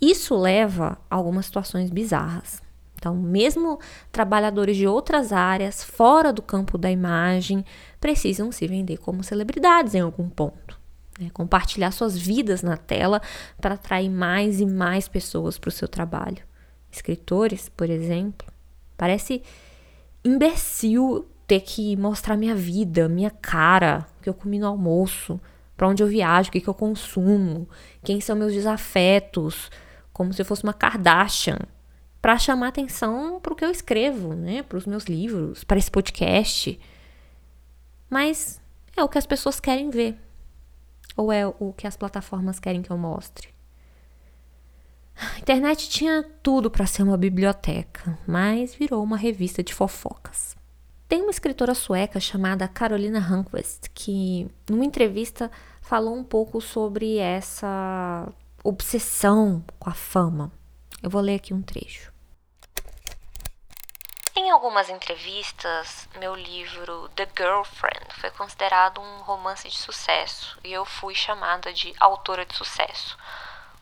Isso 0.00 0.36
leva 0.36 0.96
a 1.10 1.16
algumas 1.16 1.46
situações 1.46 1.90
bizarras. 1.90 2.62
Então, 2.94 3.16
mesmo 3.16 3.80
trabalhadores 4.12 4.76
de 4.76 4.86
outras 4.86 5.32
áreas, 5.32 5.82
fora 5.82 6.32
do 6.32 6.40
campo 6.40 6.78
da 6.78 6.88
imagem, 6.88 7.64
precisam 8.00 8.52
se 8.52 8.64
vender 8.68 8.98
como 8.98 9.24
celebridades 9.24 9.96
em 9.96 10.00
algum 10.00 10.28
ponto. 10.28 10.78
Né? 11.18 11.30
Compartilhar 11.34 11.90
suas 11.90 12.16
vidas 12.16 12.62
na 12.62 12.76
tela 12.76 13.20
para 13.60 13.74
atrair 13.74 14.08
mais 14.08 14.60
e 14.60 14.66
mais 14.66 15.08
pessoas 15.08 15.58
para 15.58 15.68
o 15.68 15.72
seu 15.72 15.88
trabalho. 15.88 16.44
Escritores, 16.92 17.68
por 17.68 17.90
exemplo, 17.90 18.46
parece 18.96 19.42
imbecil 20.24 21.26
ter 21.44 21.58
que 21.58 21.96
mostrar 21.96 22.36
minha 22.36 22.54
vida, 22.54 23.08
minha 23.08 23.30
cara, 23.30 24.06
o 24.20 24.22
que 24.22 24.28
eu 24.28 24.34
comi 24.34 24.60
no 24.60 24.68
almoço, 24.68 25.40
para 25.82 25.88
onde 25.88 26.00
eu 26.00 26.06
viajo, 26.06 26.48
o 26.48 26.52
que, 26.52 26.60
que 26.60 26.68
eu 26.68 26.74
consumo, 26.74 27.68
quem 28.04 28.20
são 28.20 28.36
meus 28.36 28.52
desafetos, 28.52 29.68
como 30.12 30.32
se 30.32 30.40
eu 30.40 30.46
fosse 30.46 30.62
uma 30.62 30.72
Kardashian, 30.72 31.58
para 32.20 32.38
chamar 32.38 32.68
atenção 32.68 33.40
para 33.40 33.52
o 33.52 33.56
que 33.56 33.64
eu 33.64 33.70
escrevo, 33.72 34.32
né, 34.32 34.62
para 34.62 34.78
os 34.78 34.86
meus 34.86 35.06
livros, 35.06 35.64
para 35.64 35.76
esse 35.78 35.90
podcast. 35.90 36.78
Mas 38.08 38.60
é 38.96 39.02
o 39.02 39.08
que 39.08 39.18
as 39.18 39.26
pessoas 39.26 39.58
querem 39.58 39.90
ver. 39.90 40.16
Ou 41.16 41.32
é 41.32 41.44
o 41.48 41.72
que 41.76 41.88
as 41.88 41.96
plataformas 41.96 42.60
querem 42.60 42.80
que 42.80 42.92
eu 42.92 42.96
mostre? 42.96 43.48
A 45.16 45.40
internet 45.40 45.90
tinha 45.90 46.24
tudo 46.44 46.70
para 46.70 46.86
ser 46.86 47.02
uma 47.02 47.16
biblioteca, 47.16 48.16
mas 48.24 48.72
virou 48.72 49.02
uma 49.02 49.16
revista 49.16 49.64
de 49.64 49.74
fofocas. 49.74 50.54
Tem 51.08 51.20
uma 51.20 51.30
escritora 51.32 51.74
sueca 51.74 52.20
chamada 52.20 52.68
Carolina 52.68 53.18
Hanquist 53.18 53.90
que, 53.92 54.48
numa 54.70 54.84
entrevista, 54.84 55.50
falou 55.82 56.14
um 56.14 56.24
pouco 56.24 56.60
sobre 56.60 57.18
essa 57.18 58.26
obsessão 58.64 59.62
com 59.78 59.90
a 59.90 59.94
fama. 59.94 60.50
Eu 61.02 61.10
vou 61.10 61.20
ler 61.20 61.34
aqui 61.34 61.52
um 61.52 61.60
trecho. 61.60 62.12
Em 64.34 64.50
algumas 64.50 64.88
entrevistas, 64.88 66.08
meu 66.18 66.34
livro 66.34 67.08
The 67.10 67.28
Girlfriend 67.36 68.14
foi 68.18 68.30
considerado 68.30 69.00
um 69.00 69.22
romance 69.22 69.68
de 69.68 69.76
sucesso 69.76 70.58
e 70.64 70.72
eu 70.72 70.84
fui 70.84 71.14
chamada 71.14 71.72
de 71.72 71.94
autora 72.00 72.46
de 72.46 72.54
sucesso. 72.54 73.18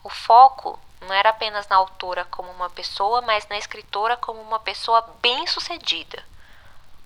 O 0.03 0.09
foco 0.09 0.77
não 0.99 1.13
era 1.13 1.29
apenas 1.29 1.67
na 1.67 1.77
autora 1.77 2.25
como 2.25 2.51
uma 2.51 2.69
pessoa, 2.69 3.21
mas 3.21 3.47
na 3.47 3.57
escritora 3.57 4.17
como 4.17 4.41
uma 4.41 4.59
pessoa 4.59 5.01
bem-sucedida. 5.21 6.23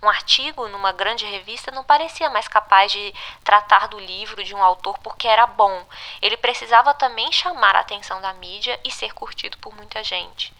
Um 0.06 0.10
artigo 0.10 0.68
numa 0.68 0.92
grande 0.92 1.26
revista 1.26 1.72
não 1.72 1.84
parecia 1.84 2.30
mais 2.30 2.48
capaz 2.48 2.92
de 2.92 3.12
tratar 3.44 3.88
do 3.88 3.98
livro 3.98 4.44
de 4.44 4.54
um 4.54 4.62
autor 4.62 5.00
porque 5.00 5.28
era 5.28 5.48
bom. 5.48 5.84
Ele 6.22 6.38
precisava 6.38 6.94
também 6.94 7.32
chamar 7.32 7.76
a 7.76 7.80
atenção 7.80 8.22
da 8.22 8.32
mídia 8.34 8.80
e 8.84 8.92
ser 8.92 9.16
curtido 9.16 9.58
por 9.58 9.74
muita 9.74 10.04
gente. 10.04 10.54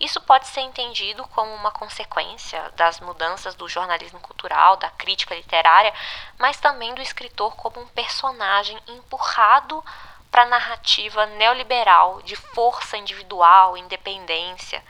Isso 0.00 0.18
pode 0.22 0.46
ser 0.46 0.62
entendido 0.62 1.28
como 1.28 1.54
uma 1.54 1.70
consequência 1.72 2.70
das 2.70 3.00
mudanças 3.00 3.54
do 3.54 3.68
jornalismo 3.68 4.18
cultural, 4.20 4.78
da 4.78 4.88
crítica 4.88 5.34
literária, 5.34 5.92
mas 6.38 6.56
também 6.56 6.94
do 6.94 7.02
escritor 7.02 7.54
como 7.56 7.78
um 7.78 7.88
personagem 7.88 8.78
empurrado 8.86 9.84
para 10.30 10.44
a 10.44 10.46
narrativa 10.46 11.26
neoliberal 11.26 12.22
de 12.22 12.34
força 12.34 12.96
individual, 12.96 13.76
independência 13.76 14.82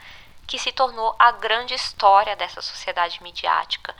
que 0.47 0.59
se 0.59 0.71
tornou 0.71 1.15
a 1.17 1.31
grande 1.31 1.73
história 1.73 2.35
dessa 2.35 2.61
sociedade 2.61 3.21
midiática 3.21 3.95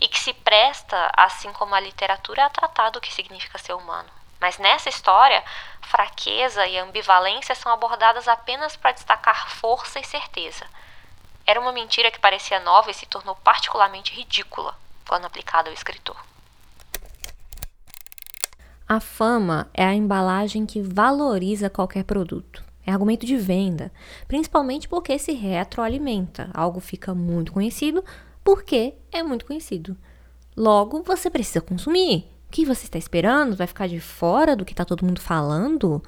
e 0.00 0.06
que 0.06 0.18
se 0.18 0.32
presta, 0.32 1.10
assim 1.16 1.52
como 1.52 1.74
a 1.74 1.80
literatura, 1.80 2.46
a 2.46 2.50
tratar 2.50 2.90
do 2.90 3.00
que 3.00 3.12
significa 3.12 3.58
ser 3.58 3.74
humano. 3.74 4.08
Mas 4.40 4.58
nessa 4.58 4.88
história, 4.88 5.42
fraqueza 5.82 6.66
e 6.66 6.78
ambivalência 6.78 7.54
são 7.54 7.72
abordadas 7.72 8.28
apenas 8.28 8.76
para 8.76 8.92
destacar 8.92 9.50
força 9.50 9.98
e 9.98 10.04
certeza. 10.04 10.64
Era 11.44 11.60
uma 11.60 11.72
mentira 11.72 12.10
que 12.10 12.20
parecia 12.20 12.60
nova 12.60 12.90
e 12.90 12.94
se 12.94 13.06
tornou 13.06 13.34
particularmente 13.36 14.14
ridícula 14.14 14.76
quando 15.06 15.24
aplicada 15.24 15.68
ao 15.68 15.74
escritor. 15.74 16.16
A 18.86 19.00
fama 19.00 19.68
é 19.74 19.84
a 19.84 19.92
embalagem 19.92 20.64
que 20.64 20.80
valoriza 20.80 21.68
qualquer 21.68 22.04
produto. 22.04 22.67
É 22.88 22.90
argumento 22.90 23.26
de 23.26 23.36
venda, 23.36 23.92
principalmente 24.26 24.88
porque 24.88 25.18
se 25.18 25.32
retroalimenta. 25.32 26.48
Algo 26.54 26.80
fica 26.80 27.14
muito 27.14 27.52
conhecido 27.52 28.02
porque 28.42 28.94
é 29.12 29.22
muito 29.22 29.44
conhecido. 29.44 29.94
Logo, 30.56 31.02
você 31.02 31.28
precisa 31.28 31.60
consumir. 31.60 32.24
O 32.46 32.50
que 32.50 32.64
você 32.64 32.86
está 32.86 32.96
esperando? 32.96 33.54
Vai 33.54 33.66
ficar 33.66 33.88
de 33.88 34.00
fora 34.00 34.56
do 34.56 34.64
que 34.64 34.72
está 34.72 34.86
todo 34.86 35.04
mundo 35.04 35.20
falando? 35.20 36.02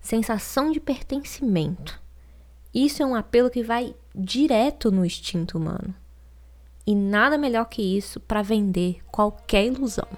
Sensação 0.00 0.72
de 0.72 0.80
pertencimento. 0.80 2.02
Isso 2.74 3.00
é 3.00 3.06
um 3.06 3.14
apelo 3.14 3.48
que 3.48 3.62
vai 3.62 3.94
direto 4.12 4.90
no 4.90 5.06
instinto 5.06 5.56
humano. 5.56 5.94
E 6.84 6.96
nada 6.96 7.38
melhor 7.38 7.66
que 7.66 7.80
isso 7.80 8.18
para 8.18 8.42
vender 8.42 8.98
qualquer 9.06 9.66
ilusão. 9.66 10.08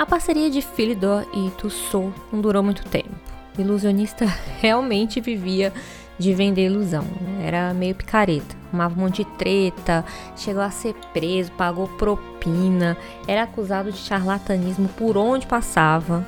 A 0.00 0.06
parceria 0.06 0.50
de 0.50 0.62
Philidor 0.62 1.26
e 1.30 1.50
Tussaud 1.58 2.14
não 2.32 2.40
durou 2.40 2.62
muito 2.62 2.82
tempo. 2.86 3.10
O 3.58 3.60
ilusionista 3.60 4.24
realmente 4.58 5.20
vivia 5.20 5.74
de 6.18 6.32
vender 6.32 6.70
ilusão. 6.70 7.04
Era 7.44 7.74
meio 7.74 7.94
picareta. 7.94 8.56
Arrumava 8.68 8.94
um 8.94 9.04
monte 9.04 9.24
de 9.24 9.30
treta, 9.32 10.02
chegou 10.34 10.62
a 10.62 10.70
ser 10.70 10.94
preso, 11.12 11.52
pagou 11.52 11.86
propina, 11.86 12.96
era 13.28 13.42
acusado 13.42 13.92
de 13.92 13.98
charlatanismo 13.98 14.88
por 14.88 15.18
onde 15.18 15.46
passava. 15.46 16.26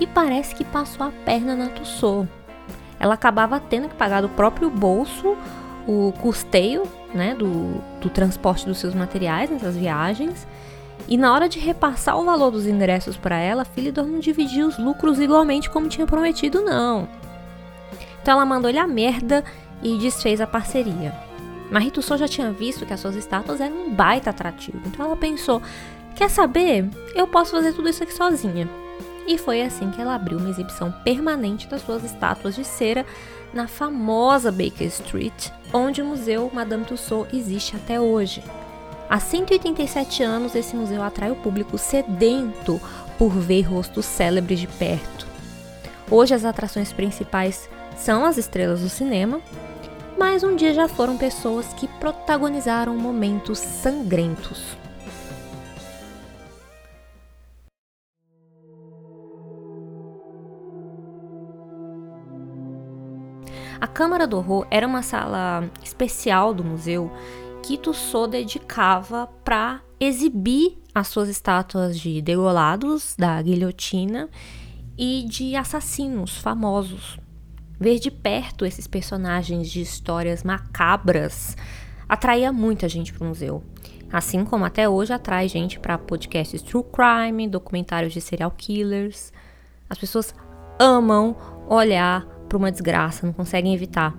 E 0.00 0.06
parece 0.06 0.52
que 0.52 0.64
passou 0.64 1.06
a 1.06 1.12
perna 1.24 1.54
na 1.54 1.68
Tussaud. 1.68 2.28
Ela 2.98 3.14
acabava 3.14 3.60
tendo 3.60 3.88
que 3.88 3.94
pagar 3.94 4.22
do 4.22 4.30
próprio 4.30 4.68
bolso 4.68 5.36
o 5.86 6.12
custeio 6.20 6.82
né, 7.14 7.36
do, 7.36 7.80
do 8.00 8.10
transporte 8.10 8.66
dos 8.66 8.78
seus 8.78 8.96
materiais 8.96 9.48
nessas 9.48 9.76
viagens 9.76 10.44
e 11.08 11.16
na 11.16 11.32
hora 11.32 11.48
de 11.48 11.58
repassar 11.58 12.18
o 12.18 12.24
valor 12.24 12.50
dos 12.50 12.66
ingressos 12.66 13.16
para 13.16 13.36
ela, 13.36 13.64
Philidor 13.64 14.06
não 14.06 14.18
dividia 14.18 14.66
os 14.66 14.78
lucros 14.78 15.20
igualmente 15.20 15.70
como 15.70 15.88
tinha 15.88 16.06
prometido, 16.06 16.62
não. 16.62 17.08
Então 18.22 18.34
ela 18.34 18.46
mandou 18.46 18.70
ele 18.70 18.78
a 18.78 18.86
merda 18.86 19.44
e 19.82 19.98
desfez 19.98 20.40
a 20.40 20.46
parceria. 20.46 21.12
Marito 21.70 22.02
Sou 22.02 22.16
já 22.16 22.28
tinha 22.28 22.52
visto 22.52 22.86
que 22.86 22.92
as 22.92 23.00
suas 23.00 23.16
estátuas 23.16 23.60
eram 23.60 23.86
um 23.86 23.94
baita 23.94 24.30
atrativo. 24.30 24.80
Então 24.86 25.06
ela 25.06 25.16
pensou: 25.16 25.60
quer 26.14 26.30
saber? 26.30 26.88
Eu 27.14 27.26
posso 27.26 27.50
fazer 27.50 27.72
tudo 27.72 27.88
isso 27.88 28.02
aqui 28.02 28.14
sozinha. 28.14 28.68
E 29.26 29.38
foi 29.38 29.62
assim 29.62 29.90
que 29.90 30.00
ela 30.00 30.14
abriu 30.14 30.38
uma 30.38 30.50
exibição 30.50 30.92
permanente 31.04 31.68
das 31.68 31.82
suas 31.82 32.04
estátuas 32.04 32.54
de 32.54 32.64
cera 32.64 33.06
na 33.54 33.68
famosa 33.68 34.50
Baker 34.50 34.86
Street, 34.88 35.50
onde 35.72 36.02
o 36.02 36.06
Museu 36.06 36.50
Madame 36.52 36.84
Tussauds 36.84 37.32
existe 37.32 37.76
até 37.76 38.00
hoje. 38.00 38.42
Há 39.12 39.20
187 39.20 40.22
anos, 40.22 40.54
esse 40.54 40.74
museu 40.74 41.02
atrai 41.02 41.30
o 41.30 41.36
público 41.36 41.76
sedento 41.76 42.80
por 43.18 43.28
ver 43.28 43.60
rostos 43.60 44.06
célebres 44.06 44.58
de 44.58 44.66
perto. 44.66 45.26
Hoje, 46.10 46.32
as 46.32 46.46
atrações 46.46 46.94
principais 46.94 47.68
são 47.94 48.24
as 48.24 48.38
estrelas 48.38 48.80
do 48.80 48.88
cinema, 48.88 49.38
mas 50.18 50.42
um 50.42 50.56
dia 50.56 50.72
já 50.72 50.88
foram 50.88 51.18
pessoas 51.18 51.74
que 51.74 51.86
protagonizaram 51.86 52.96
momentos 52.96 53.58
sangrentos. 53.58 54.78
A 63.78 63.86
Câmara 63.86 64.26
do 64.26 64.38
Horror 64.38 64.66
era 64.70 64.86
uma 64.86 65.02
sala 65.02 65.68
especial 65.82 66.54
do 66.54 66.64
museu 66.64 67.12
que 67.62 67.78
Tussaud 67.78 68.32
dedicava 68.32 69.28
para 69.44 69.80
exibir 70.00 70.78
as 70.92 71.08
suas 71.08 71.28
estátuas 71.28 71.98
de 71.98 72.20
degolados 72.20 73.14
da 73.16 73.40
guilhotina 73.40 74.28
e 74.98 75.24
de 75.28 75.54
assassinos 75.54 76.36
famosos. 76.36 77.18
Ver 77.78 77.98
de 77.98 78.10
perto 78.10 78.66
esses 78.66 78.86
personagens 78.86 79.70
de 79.70 79.80
histórias 79.80 80.42
macabras 80.42 81.56
atraía 82.08 82.52
muita 82.52 82.88
gente 82.88 83.12
para 83.12 83.24
o 83.24 83.28
museu. 83.28 83.62
Assim 84.12 84.44
como 84.44 84.64
até 84.64 84.88
hoje 84.88 85.12
atrai 85.12 85.48
gente 85.48 85.78
para 85.78 85.96
podcasts 85.96 86.60
true 86.62 86.84
crime, 86.84 87.48
documentários 87.48 88.12
de 88.12 88.20
serial 88.20 88.50
killers. 88.50 89.32
As 89.88 89.96
pessoas 89.96 90.34
amam 90.78 91.36
olhar 91.68 92.26
para 92.48 92.58
uma 92.58 92.70
desgraça, 92.70 93.24
não 93.24 93.32
conseguem 93.32 93.72
evitar. 93.72 94.14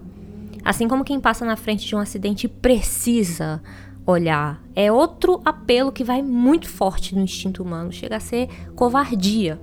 Assim 0.64 0.88
como 0.88 1.04
quem 1.04 1.20
passa 1.20 1.46
na 1.46 1.56
frente 1.56 1.86
de 1.86 1.96
um 1.96 2.00
acidente 2.00 2.48
precisa 2.48 3.62
olhar. 4.06 4.62
É 4.76 4.92
outro 4.92 5.42
apelo 5.44 5.92
que 5.92 6.04
vai 6.04 6.22
muito 6.22 6.70
forte 6.70 7.16
no 7.16 7.22
instinto 7.22 7.64
humano, 7.64 7.92
chega 7.92 8.18
a 8.18 8.20
ser 8.20 8.48
covardia. 8.76 9.60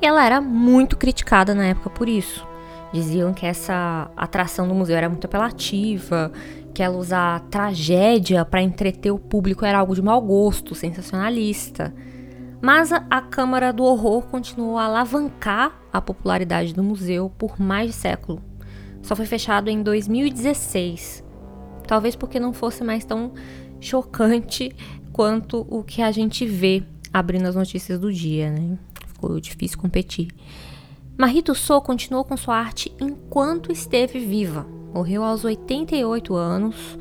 E 0.00 0.06
ela 0.06 0.24
era 0.24 0.40
muito 0.40 0.96
criticada 0.96 1.54
na 1.54 1.66
época 1.66 1.90
por 1.90 2.08
isso. 2.08 2.46
Diziam 2.92 3.32
que 3.32 3.46
essa 3.46 4.10
atração 4.16 4.66
do 4.66 4.74
museu 4.74 4.96
era 4.96 5.08
muito 5.08 5.26
apelativa, 5.26 6.32
que 6.74 6.82
ela 6.82 6.96
usar 6.96 7.40
tragédia 7.50 8.44
para 8.44 8.62
entreter 8.62 9.12
o 9.12 9.18
público 9.18 9.64
era 9.64 9.78
algo 9.78 9.94
de 9.94 10.02
mau 10.02 10.20
gosto, 10.20 10.74
sensacionalista. 10.74 11.94
Mas 12.60 12.92
a, 12.92 13.20
Câmara 13.22 13.72
do 13.72 13.84
Horror 13.84 14.22
continuou 14.22 14.76
a 14.76 14.84
alavancar 14.84 15.72
a 15.92 16.00
popularidade 16.00 16.74
do 16.74 16.82
museu 16.82 17.30
por 17.38 17.60
mais 17.60 17.88
de 17.88 17.92
século. 17.94 18.49
Só 19.02 19.16
foi 19.16 19.26
fechado 19.26 19.68
em 19.70 19.82
2016. 19.82 21.24
Talvez 21.86 22.14
porque 22.14 22.38
não 22.38 22.52
fosse 22.52 22.84
mais 22.84 23.04
tão 23.04 23.32
chocante 23.80 24.74
quanto 25.12 25.66
o 25.68 25.82
que 25.82 26.02
a 26.02 26.10
gente 26.12 26.46
vê 26.46 26.82
abrindo 27.12 27.46
as 27.46 27.56
notícias 27.56 27.98
do 27.98 28.12
dia, 28.12 28.50
né? 28.50 28.78
Ficou 29.06 29.40
difícil 29.40 29.78
competir. 29.78 30.28
Marito 31.18 31.54
So 31.54 31.80
continuou 31.80 32.24
com 32.24 32.36
sua 32.36 32.56
arte 32.56 32.94
enquanto 33.00 33.72
esteve 33.72 34.18
viva. 34.18 34.66
Morreu 34.94 35.22
aos 35.22 35.44
88 35.44 36.34
anos, 36.34 36.98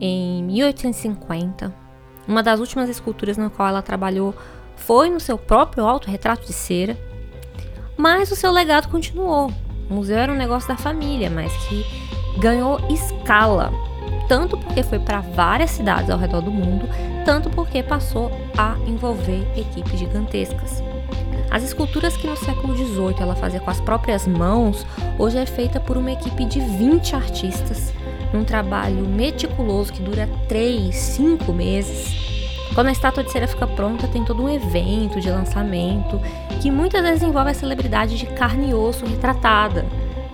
em 0.00 0.44
1850. 0.44 1.74
Uma 2.28 2.42
das 2.42 2.60
últimas 2.60 2.88
esculturas 2.88 3.36
na 3.36 3.48
qual 3.48 3.68
ela 3.68 3.82
trabalhou 3.82 4.34
foi 4.76 5.08
no 5.08 5.18
seu 5.18 5.38
próprio 5.38 5.84
autorretrato 5.84 6.46
de 6.46 6.52
cera. 6.52 6.98
Mas 7.96 8.30
o 8.30 8.36
seu 8.36 8.52
legado 8.52 8.88
continuou. 8.88 9.50
O 9.88 9.94
museu 9.94 10.18
era 10.18 10.32
um 10.32 10.36
negócio 10.36 10.68
da 10.68 10.76
família, 10.76 11.30
mas 11.30 11.52
que 11.68 11.84
ganhou 12.38 12.80
escala 12.90 13.72
tanto 14.28 14.56
porque 14.58 14.82
foi 14.82 14.98
para 14.98 15.20
várias 15.20 15.70
cidades 15.70 16.10
ao 16.10 16.18
redor 16.18 16.40
do 16.40 16.50
mundo, 16.50 16.88
tanto 17.24 17.48
porque 17.50 17.82
passou 17.82 18.30
a 18.56 18.76
envolver 18.86 19.46
equipes 19.56 19.98
gigantescas. 19.98 20.82
As 21.50 21.62
esculturas 21.62 22.16
que 22.16 22.26
no 22.26 22.36
século 22.36 22.76
XVIII 22.76 23.16
ela 23.20 23.36
fazia 23.36 23.60
com 23.60 23.70
as 23.70 23.80
próprias 23.80 24.26
mãos, 24.26 24.84
hoje 25.18 25.38
é 25.38 25.46
feita 25.46 25.78
por 25.78 25.96
uma 25.96 26.10
equipe 26.10 26.44
de 26.44 26.60
20 26.60 27.14
artistas, 27.14 27.92
num 28.32 28.44
trabalho 28.44 29.06
meticuloso 29.06 29.92
que 29.92 30.02
dura 30.02 30.28
3, 30.48 30.94
5 30.94 31.52
meses. 31.52 32.35
Quando 32.76 32.88
a 32.88 32.92
estátua 32.92 33.24
de 33.24 33.32
cera 33.32 33.48
fica 33.48 33.66
pronta, 33.66 34.06
tem 34.06 34.22
todo 34.22 34.42
um 34.42 34.50
evento 34.50 35.18
de 35.18 35.30
lançamento 35.30 36.20
que 36.60 36.70
muitas 36.70 37.00
vezes 37.00 37.22
envolve 37.22 37.50
a 37.50 37.54
celebridade 37.54 38.18
de 38.18 38.26
carne 38.26 38.68
e 38.68 38.74
osso 38.74 39.06
retratada, 39.06 39.86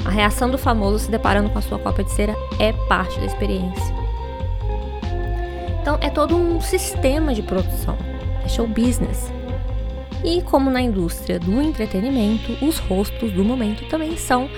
a 0.05 0.11
reação 0.11 0.51
do 0.51 0.59
famoso 0.59 0.99
se 0.99 1.09
deparando 1.09 1.51
com 1.51 1.61
a 1.61 1.63
sua 1.63 1.79
cópia 1.79 2.03
de 2.03 2.11
cera 2.11 2.35
é 2.59 2.73
parte 2.89 3.17
da 3.21 3.27
experiência. 3.27 3.95
Então 5.81 5.97
é 6.01 6.11
todo 6.11 6.37
um 6.37 6.61
sistema 6.61 7.33
de 7.33 7.45
produção, 7.45 7.97
é 8.45 8.49
show 8.49 8.67
business. 8.67 9.33
E 10.25 10.43
como 10.43 10.69
na 10.69 10.81
indústria 10.81 11.39
do 11.39 11.63
entretenimento, 11.63 12.59
os 12.61 12.77
rostos 12.79 13.31
do 13.31 13.45
momento 13.45 13.89
também 13.89 14.17
são 14.17 14.51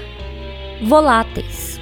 voláteis. 0.82 1.78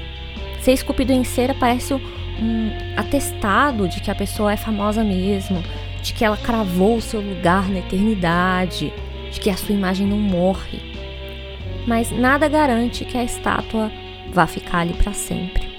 Ser 0.63 0.73
esculpido 0.73 1.13
em 1.13 1.23
cera 1.23 1.55
parece 1.55 1.95
um 1.95 2.71
atestado 2.97 3.87
de 3.87 4.01
que 4.01 4.11
a 4.11 4.15
pessoa 4.17 4.53
é 4.53 4.57
famosa 4.57 5.05
mesmo, 5.05 5.63
de 6.03 6.13
que 6.13 6.25
ela 6.25 6.37
cravou 6.37 6.97
o 6.97 7.03
seu 7.03 7.21
lugar 7.21 7.69
na 7.69 7.79
eternidade, 7.79 8.93
de 9.31 9.41
que 9.41 9.49
a 9.49 9.57
sua 9.57 9.75
imagem 9.75 10.07
não 10.07 10.19
morre 10.19 10.93
mas 11.87 12.11
nada 12.11 12.49
garante 12.49 13.05
que 13.05 13.19
a 13.19 13.25
estátua 13.25 13.91
vá 14.33 14.47
ficar 14.47 14.79
ali 14.79 14.95
para 14.95 15.13
sempre. 15.13 15.71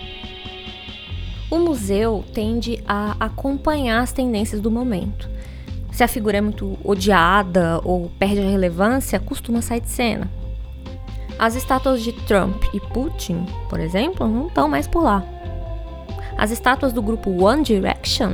O 1.49 1.59
museu 1.59 2.23
tende 2.33 2.83
a 2.87 3.15
acompanhar 3.19 4.01
as 4.01 4.11
tendências 4.11 4.59
do 4.59 4.71
momento. 4.71 5.29
Se 5.91 6.03
a 6.03 6.07
figura 6.07 6.37
é 6.37 6.41
muito 6.41 6.77
odiada 6.83 7.79
ou 7.83 8.11
perde 8.17 8.39
a 8.39 8.49
relevância, 8.49 9.19
costuma 9.19 9.61
sair 9.61 9.81
de 9.81 9.89
cena. 9.89 10.29
As 11.37 11.55
estátuas 11.55 12.01
de 12.01 12.11
Trump 12.11 12.63
e 12.73 12.79
Putin, 12.79 13.45
por 13.69 13.79
exemplo, 13.79 14.27
não 14.27 14.47
estão 14.47 14.67
mais 14.67 14.87
por 14.87 15.03
lá. 15.03 15.23
As 16.37 16.49
estátuas 16.49 16.91
do 16.91 17.01
grupo 17.01 17.29
One 17.43 17.63
Direction 17.63 18.33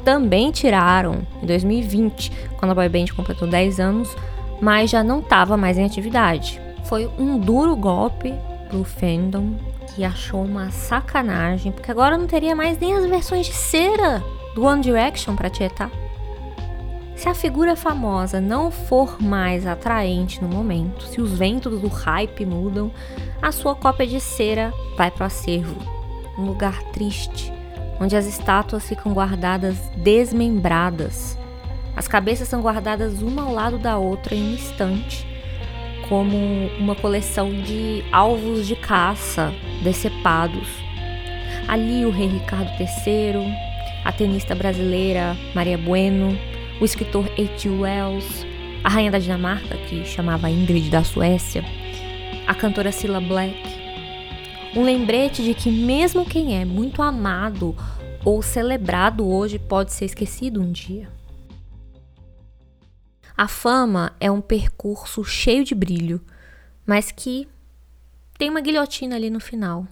também 0.00 0.50
tiraram 0.50 1.26
em 1.42 1.46
2020, 1.46 2.32
quando 2.58 2.72
a 2.72 2.74
boy 2.74 2.88
band 2.88 3.06
completou 3.14 3.48
10 3.48 3.80
anos, 3.80 4.16
mas 4.60 4.90
já 4.90 5.02
não 5.02 5.20
estava 5.20 5.56
mais 5.56 5.78
em 5.78 5.84
atividade. 5.84 6.60
Foi 6.84 7.08
um 7.18 7.38
duro 7.38 7.76
golpe 7.76 8.34
pro 8.68 8.84
fandom 8.84 9.54
que 9.94 10.04
achou 10.04 10.44
uma 10.44 10.70
sacanagem, 10.70 11.72
porque 11.72 11.90
agora 11.90 12.16
não 12.16 12.26
teria 12.26 12.54
mais 12.54 12.78
nem 12.78 12.94
as 12.94 13.06
versões 13.06 13.46
de 13.46 13.52
cera 13.52 14.22
do 14.54 14.64
One 14.64 14.82
Direction 14.82 15.34
para 15.34 15.50
tietar. 15.50 15.90
Se 17.16 17.28
a 17.28 17.34
figura 17.34 17.76
famosa 17.76 18.40
não 18.40 18.70
for 18.70 19.20
mais 19.20 19.66
atraente 19.66 20.42
no 20.42 20.48
momento, 20.48 21.04
se 21.04 21.20
os 21.20 21.36
ventos 21.36 21.78
do 21.80 21.88
hype 21.88 22.46
mudam, 22.46 22.90
a 23.42 23.52
sua 23.52 23.74
cópia 23.74 24.06
de 24.06 24.18
cera 24.20 24.72
vai 24.96 25.10
para 25.10 25.24
o 25.24 25.26
acervo, 25.26 25.76
um 26.38 26.46
lugar 26.46 26.82
triste, 26.92 27.52
onde 28.00 28.16
as 28.16 28.26
estátuas 28.26 28.88
ficam 28.88 29.12
guardadas 29.12 29.76
desmembradas. 29.96 31.36
As 31.94 32.08
cabeças 32.08 32.48
são 32.48 32.62
guardadas 32.62 33.20
uma 33.20 33.42
ao 33.42 33.52
lado 33.52 33.78
da 33.78 33.98
outra 33.98 34.34
em 34.34 34.42
um 34.42 34.54
instante, 34.54 35.26
como 36.08 36.36
uma 36.78 36.96
coleção 36.96 37.50
de 37.50 38.02
alvos 38.10 38.66
de 38.66 38.74
caça 38.74 39.52
decepados. 39.82 40.68
Ali 41.68 42.06
o 42.06 42.10
rei 42.10 42.26
Ricardo 42.26 42.70
III, 42.80 43.54
a 44.04 44.10
tenista 44.10 44.54
brasileira 44.54 45.36
Maria 45.54 45.76
Bueno, 45.76 46.36
o 46.80 46.84
escritor 46.84 47.26
H.G. 47.38 47.68
Wells, 47.68 48.46
a 48.82 48.88
rainha 48.88 49.10
da 49.10 49.18
Dinamarca, 49.18 49.76
que 49.76 50.04
chamava 50.06 50.48
Ingrid 50.48 50.88
da 50.88 51.04
Suécia, 51.04 51.62
a 52.46 52.54
cantora 52.54 52.90
Cilla 52.90 53.20
Black. 53.20 53.79
Um 54.74 54.84
lembrete 54.84 55.42
de 55.42 55.52
que 55.52 55.68
mesmo 55.68 56.24
quem 56.24 56.60
é 56.60 56.64
muito 56.64 57.02
amado 57.02 57.76
ou 58.24 58.40
celebrado 58.40 59.26
hoje 59.26 59.58
pode 59.58 59.92
ser 59.92 60.04
esquecido 60.04 60.62
um 60.62 60.70
dia. 60.70 61.10
A 63.36 63.48
fama 63.48 64.14
é 64.20 64.30
um 64.30 64.40
percurso 64.40 65.24
cheio 65.24 65.64
de 65.64 65.74
brilho, 65.74 66.20
mas 66.86 67.10
que 67.10 67.48
tem 68.38 68.48
uma 68.48 68.60
guilhotina 68.60 69.16
ali 69.16 69.28
no 69.28 69.40
final. 69.40 69.88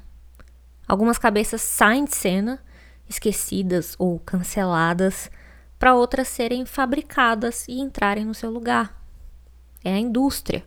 Algumas 0.86 1.18
cabeças 1.18 1.60
saem 1.60 2.04
de 2.04 2.14
cena, 2.14 2.62
esquecidas 3.08 3.96
ou 3.98 4.20
canceladas, 4.20 5.28
para 5.76 5.94
outras 5.94 6.28
serem 6.28 6.64
fabricadas 6.64 7.66
e 7.66 7.80
entrarem 7.80 8.24
no 8.24 8.34
seu 8.34 8.50
lugar. 8.50 9.02
É 9.82 9.92
a 9.92 9.98
indústria. 9.98 10.64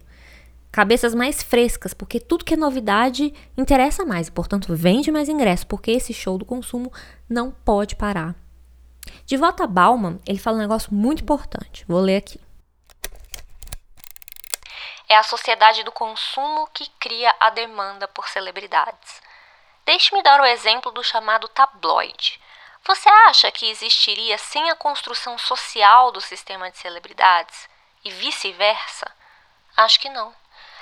Cabeças 0.71 1.13
mais 1.13 1.43
frescas, 1.43 1.93
porque 1.93 2.19
tudo 2.19 2.45
que 2.45 2.53
é 2.53 2.57
novidade 2.57 3.33
interessa 3.57 4.05
mais, 4.05 4.29
portanto, 4.29 4.73
vende 4.73 5.11
mais 5.11 5.27
ingresso, 5.27 5.67
porque 5.67 5.91
esse 5.91 6.13
show 6.13 6.37
do 6.37 6.45
consumo 6.45 6.91
não 7.29 7.51
pode 7.51 7.95
parar. 7.95 8.33
De 9.25 9.35
volta 9.35 9.65
a 9.65 9.67
Bauman, 9.67 10.19
ele 10.25 10.39
fala 10.39 10.57
um 10.57 10.61
negócio 10.61 10.93
muito 10.93 11.23
importante. 11.23 11.83
Vou 11.87 11.99
ler 11.99 12.17
aqui. 12.17 12.39
É 15.09 15.17
a 15.17 15.23
sociedade 15.23 15.83
do 15.83 15.91
consumo 15.91 16.67
que 16.67 16.89
cria 16.97 17.35
a 17.37 17.49
demanda 17.49 18.07
por 18.07 18.29
celebridades. 18.29 19.21
Deixe-me 19.85 20.23
dar 20.23 20.39
o 20.39 20.45
exemplo 20.45 20.89
do 20.91 21.03
chamado 21.03 21.49
tabloide. 21.49 22.39
Você 22.85 23.09
acha 23.27 23.51
que 23.51 23.69
existiria 23.69 24.37
sem 24.37 24.69
a 24.69 24.75
construção 24.75 25.37
social 25.37 26.13
do 26.13 26.21
sistema 26.21 26.71
de 26.71 26.77
celebridades? 26.77 27.67
E 28.05 28.09
vice-versa? 28.09 29.11
Acho 29.75 29.99
que 29.99 30.09
não. 30.09 30.33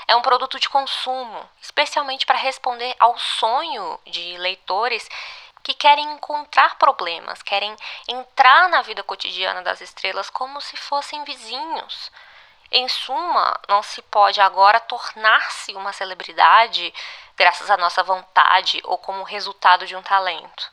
É 0.10 0.16
um 0.16 0.24
produto 0.24 0.60
de 0.60 0.68
consumo, 0.68 1.48
especialmente 1.62 2.26
para 2.26 2.36
responder 2.36 2.96
ao 3.00 3.16
sonho 3.20 4.00
de 4.08 4.40
leitores 4.40 5.08
que 5.62 5.72
querem 5.72 6.14
encontrar 6.14 6.80
problemas, 6.80 7.44
querem 7.44 7.76
entrar 8.08 8.70
na 8.70 8.82
vida 8.82 9.04
cotidiana 9.04 9.62
das 9.62 9.82
estrelas 9.82 10.28
como 10.28 10.60
se 10.62 10.76
fossem 10.76 11.24
vizinhos. 11.26 12.12
Em 12.72 12.90
suma, 12.90 13.56
não 13.68 13.84
se 13.84 14.02
pode 14.02 14.42
agora 14.42 14.80
tornar-se 14.80 15.76
uma 15.76 15.94
celebridade 15.94 16.92
graças 17.38 17.70
à 17.70 17.78
nossa 17.78 18.02
vontade 18.02 18.82
ou 18.86 18.98
como 18.98 19.22
resultado 19.22 19.86
de 19.86 19.96
um 19.96 20.02
talento. 20.02 20.72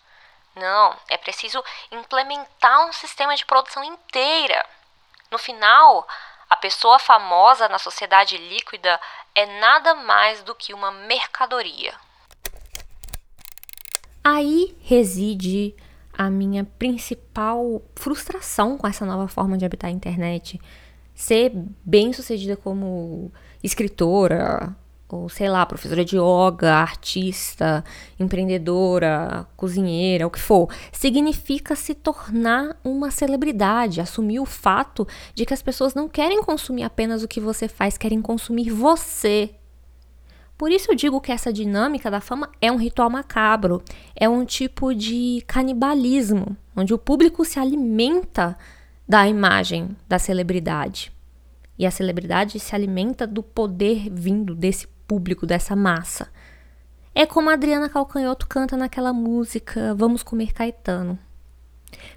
Não, 0.54 0.98
é 1.08 1.18
preciso 1.18 1.62
implementar 1.92 2.86
um 2.86 2.92
sistema 2.94 3.36
de 3.36 3.44
produção 3.44 3.84
inteira. 3.84 4.64
No 5.30 5.36
final, 5.36 6.08
a 6.48 6.56
pessoa 6.56 6.98
famosa 6.98 7.68
na 7.68 7.78
sociedade 7.78 8.36
líquida 8.36 9.00
é 9.34 9.60
nada 9.60 9.94
mais 9.94 10.42
do 10.42 10.54
que 10.54 10.72
uma 10.72 10.90
mercadoria. 10.90 11.94
Aí 14.22 14.76
reside 14.80 15.74
a 16.12 16.30
minha 16.30 16.64
principal 16.64 17.82
frustração 17.94 18.78
com 18.78 18.86
essa 18.86 19.04
nova 19.04 19.28
forma 19.28 19.58
de 19.58 19.64
habitar 19.64 19.88
a 19.88 19.92
internet 19.92 20.60
ser 21.14 21.52
bem 21.84 22.12
sucedida 22.12 22.56
como 22.56 23.32
escritora, 23.62 24.76
ou 25.08 25.28
sei 25.28 25.48
lá, 25.48 25.64
professora 25.64 26.04
de 26.04 26.16
yoga, 26.16 26.74
artista, 26.74 27.84
empreendedora, 28.18 29.46
cozinheira, 29.56 30.26
o 30.26 30.30
que 30.30 30.40
for, 30.40 30.68
significa 30.90 31.76
se 31.76 31.94
tornar 31.94 32.76
uma 32.82 33.10
celebridade, 33.10 34.00
assumir 34.00 34.40
o 34.40 34.46
fato 34.46 35.06
de 35.34 35.46
que 35.46 35.54
as 35.54 35.62
pessoas 35.62 35.94
não 35.94 36.08
querem 36.08 36.42
consumir 36.42 36.82
apenas 36.82 37.22
o 37.22 37.28
que 37.28 37.40
você 37.40 37.68
faz, 37.68 37.96
querem 37.96 38.20
consumir 38.20 38.70
você. 38.70 39.50
Por 40.58 40.72
isso 40.72 40.90
eu 40.90 40.94
digo 40.94 41.20
que 41.20 41.30
essa 41.30 41.52
dinâmica 41.52 42.10
da 42.10 42.20
fama 42.20 42.50
é 42.60 42.72
um 42.72 42.76
ritual 42.76 43.10
macabro, 43.10 43.82
é 44.14 44.28
um 44.28 44.44
tipo 44.44 44.94
de 44.94 45.44
canibalismo, 45.46 46.56
onde 46.74 46.94
o 46.94 46.98
público 46.98 47.44
se 47.44 47.58
alimenta 47.58 48.56
da 49.06 49.28
imagem 49.28 49.94
da 50.08 50.18
celebridade. 50.18 51.12
E 51.78 51.84
a 51.84 51.90
celebridade 51.90 52.58
se 52.58 52.74
alimenta 52.74 53.26
do 53.26 53.42
poder 53.42 54.08
vindo 54.10 54.54
desse 54.54 54.88
público, 55.06 55.46
dessa 55.46 55.76
massa. 55.76 56.28
É 57.14 57.24
como 57.24 57.48
a 57.48 57.54
Adriana 57.54 57.88
Calcanhoto 57.88 58.46
canta 58.46 58.76
naquela 58.76 59.12
música 59.12 59.94
Vamos 59.94 60.22
Comer 60.22 60.52
Caetano. 60.52 61.18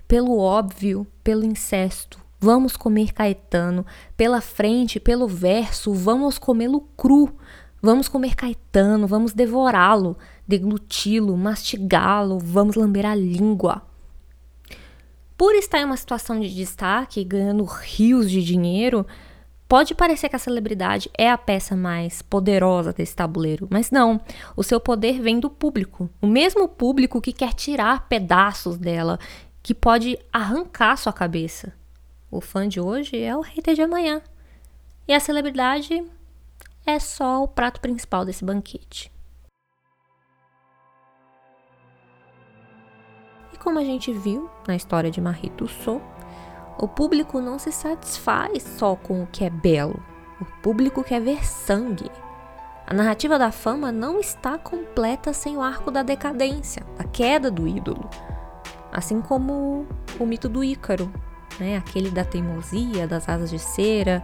Pelo 0.08 0.38
óbvio, 0.38 1.08
pelo 1.23 1.45
incesto, 1.45 2.19
vamos 2.39 2.75
comer 2.75 3.13
Caetano. 3.13 3.86
Pela 4.17 4.41
frente, 4.41 4.99
pelo 4.99 5.28
verso, 5.28 5.93
vamos 5.93 6.38
comê-lo 6.38 6.82
cru. 6.97 7.36
Vamos 7.82 8.10
comer 8.10 8.36
Caetano, 8.36 9.08
vamos 9.08 9.32
devorá-lo, 9.32 10.17
degluti-lo, 10.45 11.38
mastigá-lo, 11.38 12.38
vamos 12.38 12.75
lamber 12.75 13.06
a 13.06 13.15
língua. 13.15 13.84
Por 15.38 15.56
estar 15.56 15.80
em 15.80 15.86
uma 15.86 15.95
situação 15.95 16.38
de 16.38 16.54
destaque, 16.54 17.23
ganhando 17.23 17.63
rios 17.63 18.30
de 18.30 18.43
dinheiro, 18.43 19.08
Pode 19.69 19.93
parecer 19.93 20.29
que 20.29 20.36
a 20.36 20.39
celebridade 20.39 21.12
é 21.15 21.29
a 21.29 21.38
peça 21.38 21.75
mais 21.75 22.23
poderosa 22.23 22.91
desse 22.91 23.15
tabuleiro, 23.15 23.67
mas 23.69 23.91
não. 23.91 24.19
O 24.58 24.63
seu 24.63 24.79
poder 24.79 25.21
vem 25.21 25.39
do 25.39 25.47
público. 25.47 26.10
O 26.19 26.25
mesmo 26.25 26.67
público 26.67 27.21
que 27.21 27.32
quer 27.32 27.53
tirar 27.53 28.10
pedaços 28.10 28.77
dela, 28.77 29.19
que 29.62 29.75
pode 29.75 30.17
arrancar 30.34 30.97
sua 30.97 31.13
cabeça. 31.13 31.71
O 32.32 32.41
fã 32.41 32.67
de 32.67 32.82
hoje 32.82 33.21
é 33.21 33.38
o 33.38 33.41
hater 33.41 33.75
de 33.75 33.84
amanhã. 33.84 34.23
E 35.08 35.13
a 35.13 35.19
celebridade 35.19 36.03
é 36.84 36.97
só 36.97 37.43
o 37.43 37.47
prato 37.47 37.79
principal 37.79 38.25
desse 38.25 38.43
banquete. 38.43 39.12
E 43.53 43.58
como 43.60 43.77
a 43.77 43.84
gente 43.84 44.12
viu 44.12 44.49
na 44.67 44.75
história 44.75 45.12
de 45.12 45.21
Marie 45.21 45.51
Tussaud, 45.51 46.03
o 46.82 46.88
público 46.88 47.42
não 47.42 47.60
se 47.60 47.74
satisfaz 47.74 48.63
só 48.63 48.96
com 48.96 49.24
o 49.24 49.28
que 49.28 49.44
é 49.44 49.50
belo. 49.50 50.02
O 50.39 50.46
público 50.46 51.04
quer 51.04 51.20
ver 51.20 51.46
sangue. 51.46 52.10
A 52.88 52.94
narrativa 52.94 53.38
da 53.38 53.52
fama 53.52 53.92
não 53.92 54.18
está 54.18 54.58
completa 54.58 55.34
sem 55.34 55.58
o 55.58 55.62
arco 55.62 55.92
da 55.92 56.02
decadência, 56.04 56.82
da 56.98 57.04
queda 57.04 57.52
do 57.52 57.68
ídolo. 57.68 58.10
Assim 58.94 59.22
como 59.22 59.86
o 60.18 60.26
mito 60.26 60.48
do 60.48 60.63
Ícaro, 60.63 61.12
né? 61.60 61.76
aquele 61.76 62.10
da 62.10 62.24
teimosia, 62.24 63.06
das 63.06 63.28
asas 63.28 63.50
de 63.50 63.60
cera, 63.60 64.24